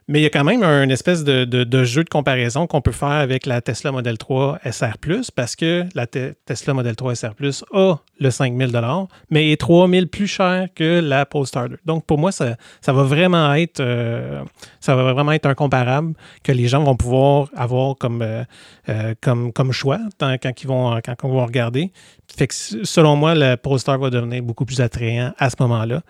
[0.09, 3.09] Mais il y a quand même un espèce de, jeu de comparaison qu'on peut faire
[3.09, 4.93] avec la Tesla Model 3 SR+,
[5.35, 7.31] parce que la Te- Tesla Model 3 SR+,
[7.73, 8.71] a le 5000
[9.29, 11.79] mais est 3000 plus cher que la Polestar 2.
[11.85, 12.55] Donc, pour moi, ça,
[12.85, 14.43] va vraiment être euh,
[14.79, 18.45] ça va vraiment être un comparable que les gens vont pouvoir avoir comme, euh,
[18.87, 21.91] euh, comme, choix quand, ils vont, quand regarder.
[22.49, 26.01] Selon moi, le Polestar va devenir beaucoup plus attrayant à ce moment-là.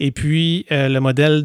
[0.00, 1.44] Et puis, euh, le modèle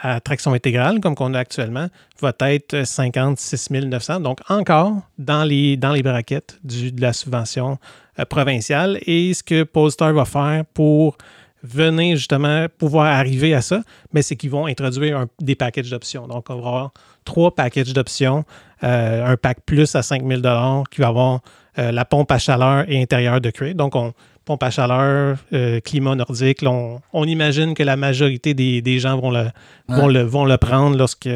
[0.00, 1.88] à traction intégrale, comme qu'on a actuellement,
[2.20, 4.20] va être 56 900.
[4.20, 7.78] Donc, encore dans les, dans les braquettes de la subvention
[8.18, 8.98] euh, provinciale.
[9.06, 11.16] Et ce que Polestar va faire pour
[11.62, 13.80] venir justement pouvoir arriver à ça,
[14.12, 16.28] mais c'est qu'ils vont introduire des packages d'options.
[16.28, 16.92] Donc, on va avoir
[17.24, 18.44] trois packages d'options,
[18.82, 20.42] euh, un pack plus à 5 000
[20.90, 21.40] qui va avoir
[21.76, 23.74] la pompe à chaleur et intérieur de crate.
[23.74, 24.12] Donc, on,
[24.44, 26.62] pompe à chaleur, euh, climat nordique.
[26.62, 29.46] Là, on, on imagine que la majorité des, des gens vont le,
[29.88, 31.28] vont, le, vont le prendre lorsque,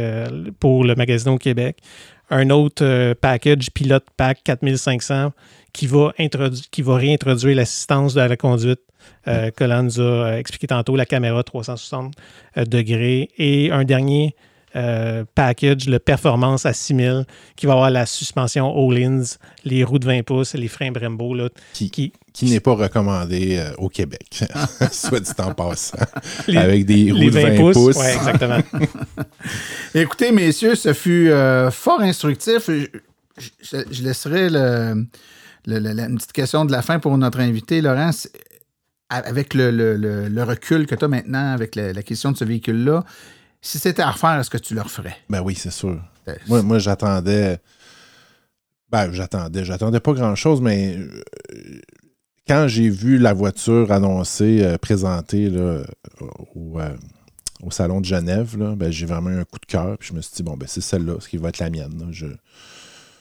[0.60, 1.78] pour le magasin au Québec.
[2.30, 5.32] Un autre euh, package, pilote pack 4500,
[5.72, 6.12] qui va,
[6.70, 8.80] qui va réintroduire l'assistance de la conduite
[9.26, 12.14] euh, que l'on nous a expliqué tantôt, la caméra 360
[12.56, 13.30] euh, degrés.
[13.38, 14.34] Et un dernier
[14.76, 17.24] euh, package, le Performance à 6000,
[17.56, 21.48] qui va avoir la suspension All-Ins, les roues de 20 pouces, les freins Brembo, là,
[21.72, 24.44] Qui- qui, qui n'est pas recommandé euh, au Québec,
[24.92, 25.98] soit dit en passant.
[26.48, 27.74] Les- avec des roues de 20 20 pouces.
[27.74, 27.96] pouces.
[27.96, 28.58] Ouais, exactement.
[29.94, 32.68] Écoutez, messieurs, ce fut euh, fort instructif.
[32.68, 32.86] Je,
[33.62, 35.06] je- je laisserai le,
[35.66, 38.12] le- le- la- une petite question de la fin pour notre invité, Laurent.
[38.12, 38.32] C'est-
[39.10, 42.36] Avec le, le- le- le recul que tu as maintenant avec la, la question de
[42.36, 43.04] ce véhicule-là,
[43.60, 45.16] si c'était à refaire, est-ce que tu le referais?
[45.28, 46.00] Ben oui, c'est sûr.
[46.28, 47.58] Euh, Moi, moi j'attendais.
[48.90, 49.64] Ben, j'attendais.
[49.64, 51.22] J'attendais pas grand-chose, mais euh,
[52.46, 55.82] quand j'ai vu la voiture annoncée, euh, présentée là,
[56.54, 56.96] au, euh,
[57.62, 59.98] au Salon de Genève, ben, j'ai vraiment eu un coup de cœur.
[59.98, 61.98] Puis je me suis dit, bon, ben, c'est celle-là, ce qui va être la mienne.
[61.98, 62.06] là.
[62.10, 62.26] Je-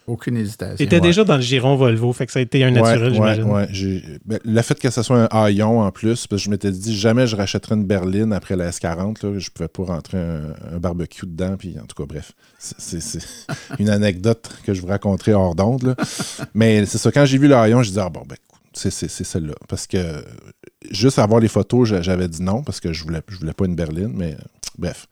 [0.08, 0.78] Aucune hésitation.
[0.78, 3.44] T'étais déjà dans le giron Volvo, fait que ça a été un naturel, Ouais, j'imagine.
[3.44, 3.68] ouais, ouais.
[3.72, 6.72] J'ai- ben, le fait que ce soit un haillon en plus, parce que je m'étais
[6.72, 9.22] dit jamais je rachèterais une berline après la S40.
[9.26, 11.58] Là, je pouvais pas rentrer un, un barbecue dedans.
[11.58, 13.00] Puis en tout cas, bref, c'est-
[13.80, 15.84] une anecdote que je vous raconterai hors d'onde.
[15.84, 15.96] là.
[16.54, 18.38] Mais c'est ça, quand j'ai vu le haillon, je dit ah bon, ben,
[18.72, 19.56] c'est c'est- c'est celle-là.
[19.68, 20.24] Parce que
[20.90, 23.66] juste avoir les photos, j'a- j'avais dit non, parce que je voulais, je voulais pas
[23.66, 24.38] une berline, mais
[24.78, 25.08] bref.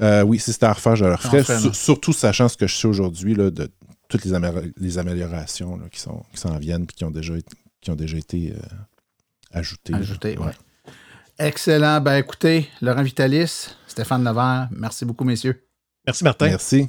[0.00, 1.44] Euh, oui, si c'était à refaire, je le referais.
[1.74, 3.68] Surtout sachant ce que je sais aujourd'hui là, de
[4.12, 7.36] toutes les, amé- les améliorations là, qui s'en qui s'en viennent et qui ont déjà
[7.36, 8.56] été, qui ont déjà été euh,
[9.50, 9.92] ajoutées.
[9.92, 9.98] là.
[9.98, 10.46] Ajouté, Ouais.
[10.46, 10.52] ouais.
[11.38, 12.00] Excellent.
[12.00, 15.66] Ben écoutez, Laurent Vitalis, Stéphane Levert, merci beaucoup, messieurs.
[16.06, 16.46] Merci, Martin.
[16.48, 16.88] Merci.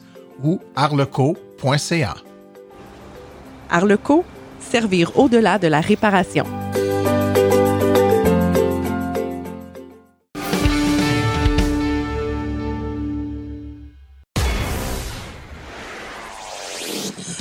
[0.43, 2.15] ou arleco.ca.
[3.69, 4.25] Arleco,
[4.59, 6.45] servir au-delà de la réparation.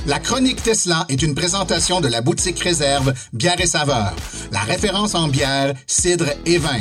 [0.06, 4.12] La chronique Tesla est une présentation de la boutique Réserve Bière et Saveur,
[4.50, 6.80] la référence en bière, cidre et vin.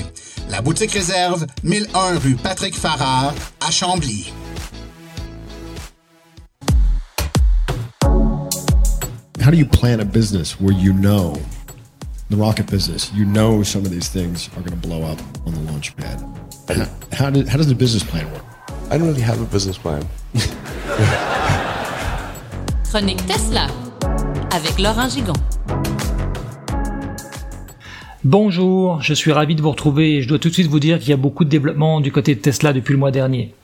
[0.50, 4.34] La boutique Réserve, 1001 rue Patrick Farrar, à Chambly.
[9.50, 11.36] How do you plan a business where you know
[12.30, 15.56] the rocket business, you know some of these things are going to blow up on
[15.56, 16.24] the launch pad?
[17.14, 18.43] How, did, how does the business plan work?
[18.91, 20.04] I don't really have a business plan.
[22.91, 23.66] Chronique Tesla
[24.54, 25.34] avec Laurent Gigon.
[28.24, 31.00] Bonjour, je suis ravi de vous retrouver et je dois tout de suite vous dire
[31.00, 33.56] qu'il y a beaucoup de développement du côté de Tesla depuis le mois dernier.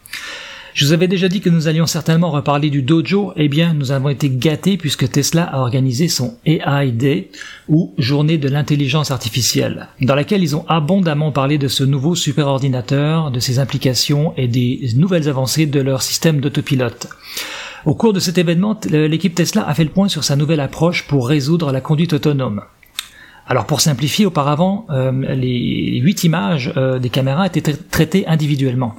[0.75, 3.93] Je vous avais déjà dit que nous allions certainement reparler du dojo, eh bien nous
[3.93, 7.29] avons été gâtés puisque Tesla a organisé son AI
[7.69, 13.31] ou Journée de l'intelligence artificielle, dans laquelle ils ont abondamment parlé de ce nouveau superordinateur,
[13.31, 17.07] de ses implications et des nouvelles avancées de leur système d'autopilote.
[17.85, 21.07] Au cours de cet événement, l'équipe Tesla a fait le point sur sa nouvelle approche
[21.07, 22.63] pour résoudre la conduite autonome.
[23.47, 28.95] Alors pour simplifier, auparavant, euh, les huit images euh, des caméras étaient traitées individuellement.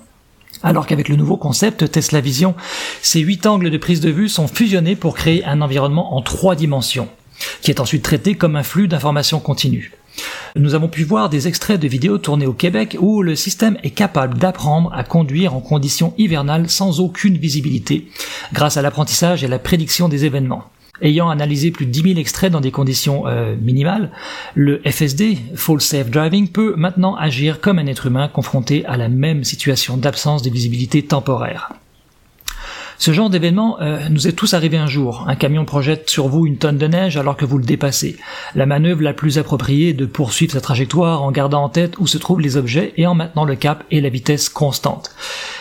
[0.63, 2.55] Alors qu'avec le nouveau concept Tesla Vision,
[3.03, 6.57] ces huit angles de prise de vue sont fusionnés pour créer un environnement en trois
[6.57, 7.09] dimensions,
[7.63, 9.93] qui est ensuite traité comme un flux d'informations continues.
[10.55, 13.91] Nous avons pu voir des extraits de vidéos tournées au Québec où le système est
[13.91, 18.09] capable d'apprendre à conduire en conditions hivernales sans aucune visibilité,
[18.55, 20.65] grâce à l'apprentissage et la prédiction des événements.
[21.03, 24.11] Ayant analysé plus de 10 000 extraits dans des conditions euh, minimales,
[24.55, 29.09] le FSD, Full Safe Driving, peut maintenant agir comme un être humain confronté à la
[29.09, 31.73] même situation d'absence de visibilité temporaire.
[32.99, 35.25] Ce genre d'événement euh, nous est tous arrivé un jour.
[35.29, 38.17] Un camion projette sur vous une tonne de neige alors que vous le dépassez.
[38.55, 42.07] La manœuvre la plus appropriée est de poursuivre sa trajectoire en gardant en tête où
[42.07, 45.11] se trouvent les objets et en maintenant le cap et la vitesse constante.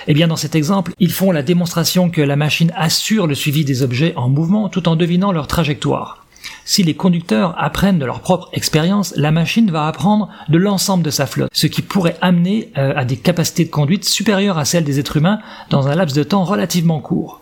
[0.07, 3.65] Eh bien dans cet exemple, ils font la démonstration que la machine assure le suivi
[3.65, 6.24] des objets en mouvement tout en devinant leur trajectoire.
[6.67, 11.11] Si les conducteurs apprennent de leur propre expérience, la machine va apprendre de l'ensemble de
[11.11, 14.83] sa flotte, ce qui pourrait amener euh, à des capacités de conduite supérieures à celles
[14.83, 15.39] des êtres humains
[15.69, 17.41] dans un laps de temps relativement court.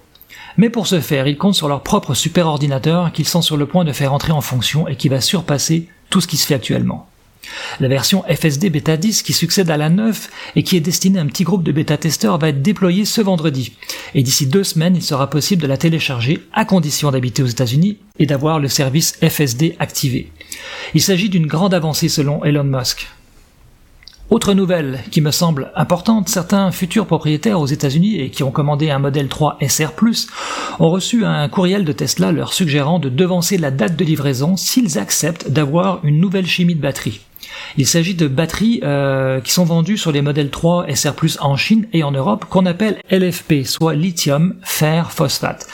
[0.57, 3.85] Mais pour ce faire, ils comptent sur leur propre superordinateur qu'ils sont sur le point
[3.85, 7.07] de faire entrer en fonction et qui va surpasser tout ce qui se fait actuellement.
[7.79, 11.21] La version FSD Beta 10 qui succède à la 9 et qui est destinée à
[11.21, 13.73] un petit groupe de bêta-testeurs va être déployée ce vendredi.
[14.15, 17.97] Et d'ici deux semaines, il sera possible de la télécharger à condition d'habiter aux États-Unis
[18.19, 20.31] et d'avoir le service FSD activé.
[20.93, 23.07] Il s'agit d'une grande avancée selon Elon Musk.
[24.29, 28.89] Autre nouvelle qui me semble importante, certains futurs propriétaires aux États-Unis et qui ont commandé
[28.89, 29.91] un modèle 3 SR+,
[30.79, 34.97] ont reçu un courriel de Tesla leur suggérant de devancer la date de livraison s'ils
[34.97, 37.21] acceptent d'avoir une nouvelle chimie de batterie.
[37.77, 41.87] Il s'agit de batteries euh, qui sont vendues sur les modèles 3 SR+, en Chine
[41.91, 45.67] et en Europe qu'on appelle LFP, soit lithium fer phosphate.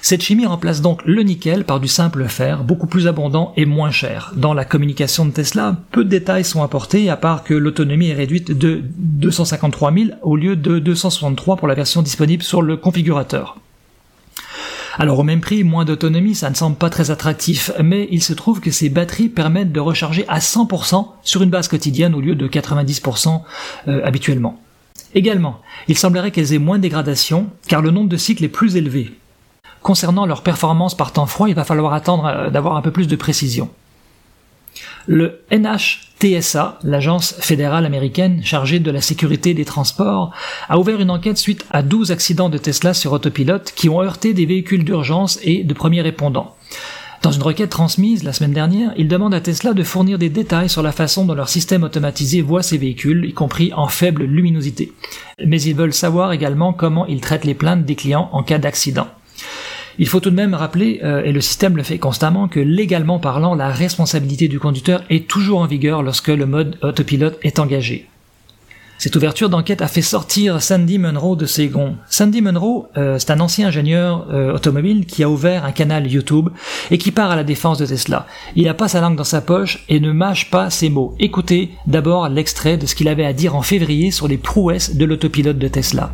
[0.00, 3.90] Cette chimie remplace donc le nickel par du simple fer, beaucoup plus abondant et moins
[3.90, 4.32] cher.
[4.36, 8.14] Dans la communication de Tesla, peu de détails sont apportés à part que l'autonomie est
[8.14, 13.56] réduite de 253 000 au lieu de 263 pour la version disponible sur le configurateur.
[15.00, 18.34] Alors au même prix, moins d'autonomie, ça ne semble pas très attractif, mais il se
[18.34, 22.34] trouve que ces batteries permettent de recharger à 100% sur une base quotidienne au lieu
[22.34, 23.40] de 90%
[23.88, 24.60] euh, habituellement.
[25.14, 28.76] Également, il semblerait qu'elles aient moins de dégradation, car le nombre de cycles est plus
[28.76, 29.14] élevé.
[29.80, 33.08] Concernant leur performance par temps froid, il va falloir attendre euh, d'avoir un peu plus
[33.08, 33.70] de précision.
[35.12, 40.30] Le NHTSA, l'agence fédérale américaine chargée de la sécurité des transports,
[40.68, 44.34] a ouvert une enquête suite à 12 accidents de Tesla sur autopilote qui ont heurté
[44.34, 46.54] des véhicules d'urgence et de premiers répondants.
[47.22, 50.68] Dans une requête transmise la semaine dernière, ils demandent à Tesla de fournir des détails
[50.68, 54.92] sur la façon dont leur système automatisé voit ces véhicules, y compris en faible luminosité.
[55.44, 59.08] Mais ils veulent savoir également comment ils traitent les plaintes des clients en cas d'accident.
[59.98, 63.18] Il faut tout de même rappeler, euh, et le système le fait constamment, que légalement
[63.18, 68.06] parlant, la responsabilité du conducteur est toujours en vigueur lorsque le mode autopilote est engagé.
[69.00, 71.96] Cette ouverture d'enquête a fait sortir Sandy Munro de ses gonds.
[72.10, 76.50] Sandy Munro, euh, c'est un ancien ingénieur euh, automobile qui a ouvert un canal YouTube
[76.90, 78.26] et qui part à la défense de Tesla.
[78.56, 81.14] Il n'a pas sa langue dans sa poche et ne mâche pas ses mots.
[81.18, 85.06] Écoutez d'abord l'extrait de ce qu'il avait à dire en février sur les prouesses de
[85.06, 86.10] l'autopilote de Tesla.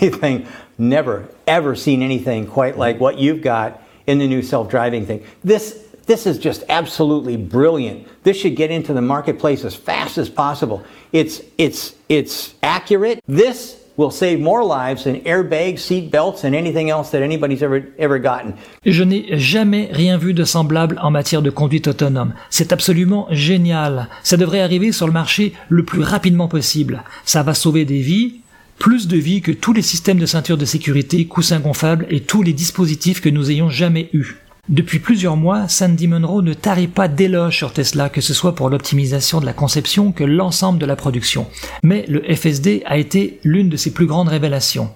[0.80, 5.24] never, ever seen anything quite like what you've got in the new self-driving thing.
[5.44, 8.04] This this is just absolutely brilliant.
[8.24, 10.82] This should get into the marketplace as fast as possible.
[11.12, 13.20] It's it's it's accurate.
[13.28, 17.84] This will save more lives than airbags, seat belts, and anything else that anybody's ever
[17.98, 18.54] ever gotten.
[18.84, 22.32] Je n'ai jamais rien vu de semblable en matière de conduite autonome.
[22.48, 24.08] C'est absolument génial.
[24.24, 27.04] Ça devrait arriver sur le marché le plus rapidement possible.
[27.24, 28.40] Ça va sauver des vies,
[28.80, 32.42] plus de vies que tous les systèmes de ceinture de sécurité, coussins gonflables et tous
[32.42, 34.38] les dispositifs que nous ayons jamais eus.
[34.70, 38.70] Depuis plusieurs mois, Sandy Munro ne tarit pas d'éloges sur Tesla, que ce soit pour
[38.70, 41.46] l'optimisation de la conception que l'ensemble de la production.
[41.82, 44.90] Mais le FSD a été l'une de ses plus grandes révélations.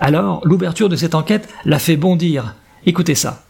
[0.00, 2.54] Alors, l'ouverture de cette enquête l'a fait bondir.
[2.86, 3.44] Écoutez ça.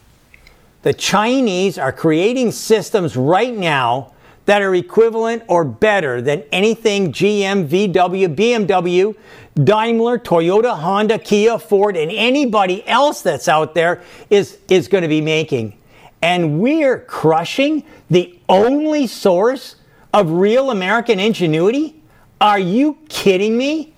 [0.83, 4.07] The Chinese are creating systems right now
[4.49, 9.15] that are equivalent or better than anything GM, VW, BMW,
[9.63, 15.07] Daimler, Toyota, Honda, Kia, Ford, and anybody else that's out there is, is going to
[15.07, 15.77] be making.
[16.23, 19.75] And we're crushing the only source
[20.15, 22.01] of real American ingenuity?
[22.41, 23.93] Are you kidding me?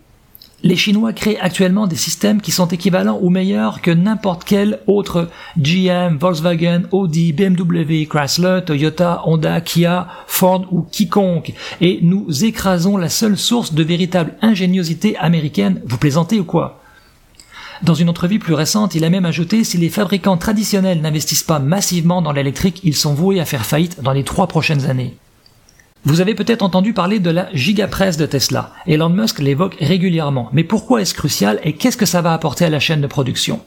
[0.64, 5.30] Les Chinois créent actuellement des systèmes qui sont équivalents ou meilleurs que n'importe quel autre
[5.58, 11.54] GM, Volkswagen, Audi, BMW, Chrysler, Toyota, Honda, Kia, Ford ou quiconque.
[11.82, 15.82] Et nous écrasons la seule source de véritable ingéniosité américaine.
[15.86, 16.80] Vous plaisantez ou quoi?
[17.82, 21.58] Dans une entrevue plus récente, il a même ajouté si les fabricants traditionnels n'investissent pas
[21.58, 25.18] massivement dans l'électrique, ils sont voués à faire faillite dans les trois prochaines années.
[26.04, 28.74] Vous avez peut-être entendu parler de la gigapresse de Tesla.
[28.88, 30.50] Elon Musk l'évoque régulièrement.
[30.52, 33.62] Mais pourquoi est-ce crucial et qu'est-ce que ça va apporter à la chaîne de production?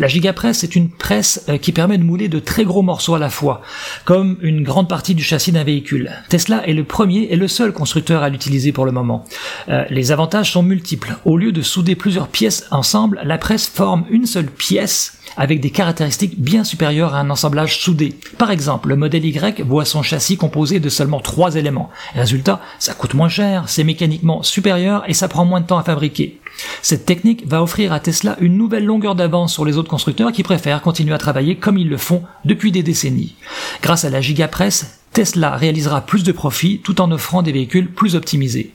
[0.00, 3.20] La gigapresse est une presse euh, qui permet de mouler de très gros morceaux à
[3.20, 3.62] la fois,
[4.04, 6.10] comme une grande partie du châssis d'un véhicule.
[6.28, 9.24] Tesla est le premier et le seul constructeur à l'utiliser pour le moment.
[9.68, 11.14] Euh, les avantages sont multiples.
[11.24, 15.70] Au lieu de souder plusieurs pièces ensemble, la presse forme une seule pièce avec des
[15.70, 18.14] caractéristiques bien supérieures à un assemblage soudé.
[18.38, 21.90] Par exemple, le modèle Y voit son châssis composé de seulement trois éléments.
[22.14, 25.84] Résultat, ça coûte moins cher, c'est mécaniquement supérieur et ça prend moins de temps à
[25.84, 26.40] fabriquer.
[26.82, 30.42] Cette technique va offrir à Tesla une nouvelle longueur d'avance sur les autres constructeurs qui
[30.42, 33.36] préfèrent continuer à travailler comme ils le font depuis des décennies.
[33.82, 38.14] Grâce à la gigapresse, Tesla réalisera plus de profits tout en offrant des véhicules plus
[38.14, 38.74] optimisés.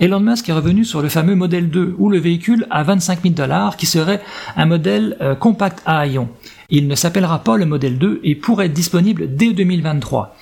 [0.00, 3.34] Elon Musk est revenu sur le fameux modèle 2 ou le véhicule à 25 000
[3.34, 4.22] dollars qui serait
[4.56, 6.28] un modèle euh, compact à ion.
[6.70, 10.36] Il ne s'appellera pas le modèle 2 et pourrait être disponible dès 2023.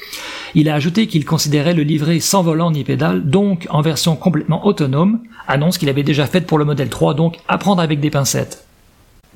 [0.54, 4.66] Il a ajouté qu'il considérait le livret sans volant ni pédale, donc en version complètement
[4.66, 8.10] autonome, annonce qu'il avait déjà faite pour le modèle 3, donc à prendre avec des
[8.10, 8.69] pincettes.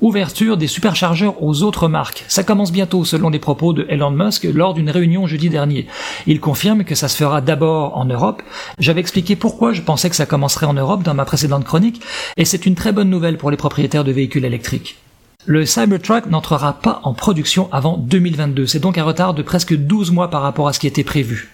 [0.01, 2.25] Ouverture des superchargeurs aux autres marques.
[2.27, 5.87] Ça commence bientôt selon les propos de Elon Musk lors d'une réunion jeudi dernier.
[6.27, 8.43] Il confirme que ça se fera d'abord en Europe.
[8.77, 12.01] J'avais expliqué pourquoi je pensais que ça commencerait en Europe dans ma précédente chronique,
[12.35, 14.97] et c'est une très bonne nouvelle pour les propriétaires de véhicules électriques.
[15.45, 18.67] Le Cybertruck n'entrera pas en production avant 2022.
[18.67, 21.53] C'est donc un retard de presque 12 mois par rapport à ce qui était prévu.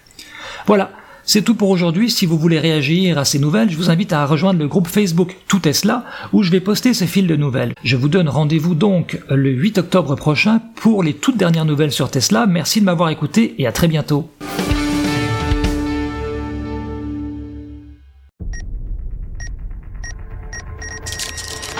[0.66, 0.90] Voilà,
[1.24, 2.10] c'est tout pour aujourd'hui.
[2.10, 5.36] Si vous voulez réagir à ces nouvelles, je vous invite à rejoindre le groupe Facebook
[5.48, 7.74] Tout Tesla où je vais poster ces fils de nouvelles.
[7.84, 12.10] Je vous donne rendez-vous donc le 8 octobre prochain pour les toutes dernières nouvelles sur
[12.10, 12.46] Tesla.
[12.46, 14.30] Merci de m'avoir écouté et à très bientôt.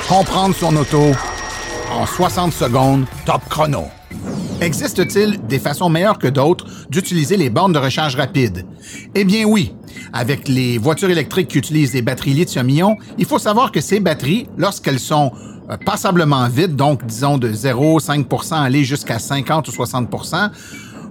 [0.08, 1.12] Comprendre son auto
[1.90, 3.86] en 60 secondes, top chrono.
[4.62, 8.64] Existe-t-il des façons meilleures que d'autres d'utiliser les bornes de recharge rapide?
[9.12, 9.74] Eh bien oui.
[10.12, 14.46] Avec les voitures électriques qui utilisent des batteries lithium-ion, il faut savoir que ces batteries,
[14.56, 15.32] lorsqu'elles sont
[15.68, 20.50] euh, passablement vides, donc disons de 0,5% aller jusqu'à 50 ou 60%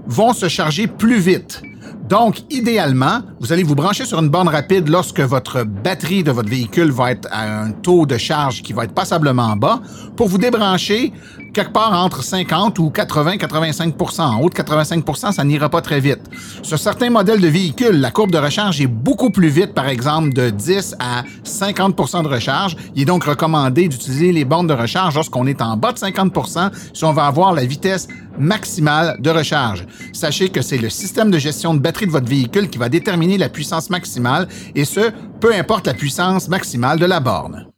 [0.08, 1.62] vont se charger plus vite.
[2.08, 6.49] Donc, idéalement, vous allez vous brancher sur une borne rapide lorsque votre batterie de votre
[6.49, 9.82] véhicule va être à un taux de charge qui va être passablement bas
[10.16, 11.14] pour vous débrancher
[11.54, 16.22] quelque part entre 50 ou 80-85% En haut de 85% ça n'ira pas très vite.
[16.64, 20.34] Sur certains modèles de véhicules, la courbe de recharge est beaucoup plus vite, par exemple
[20.34, 22.76] de 10 à 50% de recharge.
[22.95, 26.72] Il est donc recommandé d'utiliser les bornes de recharge lorsqu'on est en bas de 50%
[26.93, 29.86] si on va avoir la vitesse maximale de recharge.
[30.14, 33.38] Sachez que c'est le système de gestion de batterie de votre véhicule qui va déterminer
[33.38, 37.70] la puissance maximale, et ce, peu importe la puissance maximale de la borne.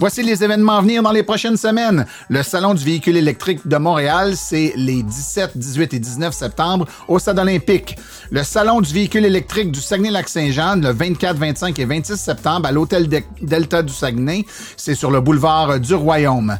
[0.00, 2.06] Voici les événements à venir dans les prochaines semaines.
[2.28, 7.18] Le Salon du véhicule électrique de Montréal, c'est les 17, 18 et 19 septembre au
[7.18, 7.96] Stade olympique.
[8.30, 13.08] Le Salon du véhicule électrique du Saguenay-Lac-Saint-Jean, le 24, 25 et 26 septembre à l'Hôtel
[13.42, 14.44] Delta du Saguenay,
[14.76, 16.56] c'est sur le boulevard du Royaume.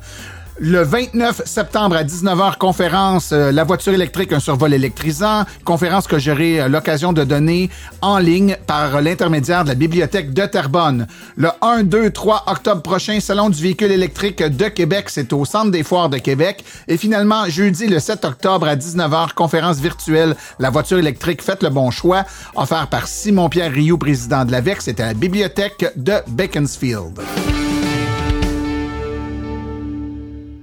[0.61, 5.45] Le 29 septembre à 19h, conférence euh, La voiture électrique, un survol électrisant.
[5.65, 7.71] Conférence que j'aurai euh, l'occasion de donner
[8.03, 11.07] en ligne par l'intermédiaire de la bibliothèque de Terrebonne.
[11.37, 15.71] Le 1, 2, 3 octobre prochain, Salon du véhicule électrique de Québec, c'est au Centre
[15.71, 16.65] des foires de Québec.
[16.89, 21.71] Et finalement, jeudi le 7 octobre à 19h, conférence virtuelle La voiture électrique, faites le
[21.71, 22.25] bon choix,
[22.57, 24.83] offert par Simon-Pierre Rioux, président de l'AVEC.
[24.83, 27.21] C'est à la bibliothèque de Beaconsfield.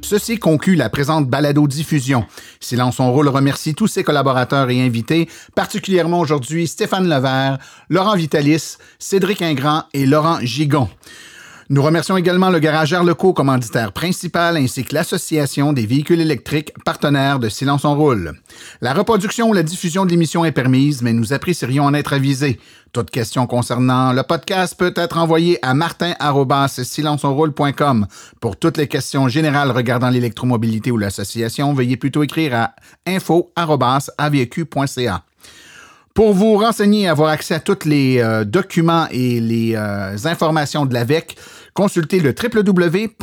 [0.05, 2.25] Ceci conclut la présente balado-diffusion.
[2.59, 7.57] Silence son rôle remercie tous ses collaborateurs et invités, particulièrement aujourd'hui Stéphane Levert,
[7.89, 10.89] Laurent Vitalis, Cédric Ingrand et Laurent Gigon.
[11.69, 17.39] Nous remercions également le Garage Arleco, commanditaire principal, ainsi que l'Association des véhicules électriques, partenaires
[17.39, 18.33] de Silence on Roule.
[18.81, 22.59] La reproduction ou la diffusion de l'émission est permise, mais nous apprécierions en être avisés.
[22.95, 28.07] Toute question concernant le podcast peut être envoyée à martin.silenceonroule.com.
[28.39, 32.73] Pour toutes les questions générales regardant l'électromobilité ou l'association, veuillez plutôt écrire à
[33.05, 35.23] info.avq.ca.
[36.13, 40.85] Pour vous renseigner et avoir accès à tous les euh, documents et les euh, informations
[40.85, 41.35] de l'AVEC,
[41.73, 43.17] consultez le www.aveq.ca.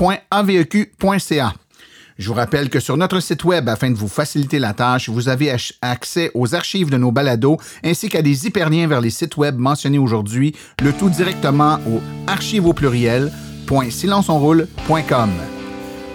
[2.23, 5.29] Je vous rappelle que sur notre site web, afin de vous faciliter la tâche, vous
[5.29, 9.59] avez accès aux archives de nos balados ainsi qu'à des hyperliens vers les sites web
[9.59, 12.62] mentionnés aujourd'hui, le tout directement au archive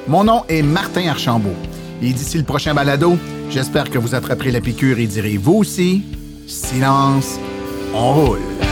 [0.08, 1.50] Mon nom est Martin Archambault.
[2.02, 3.18] Et d'ici le prochain balado,
[3.50, 6.06] j'espère que vous attraperez la piqûre et direz vous aussi
[6.48, 7.38] Silence,
[7.94, 8.67] on roule.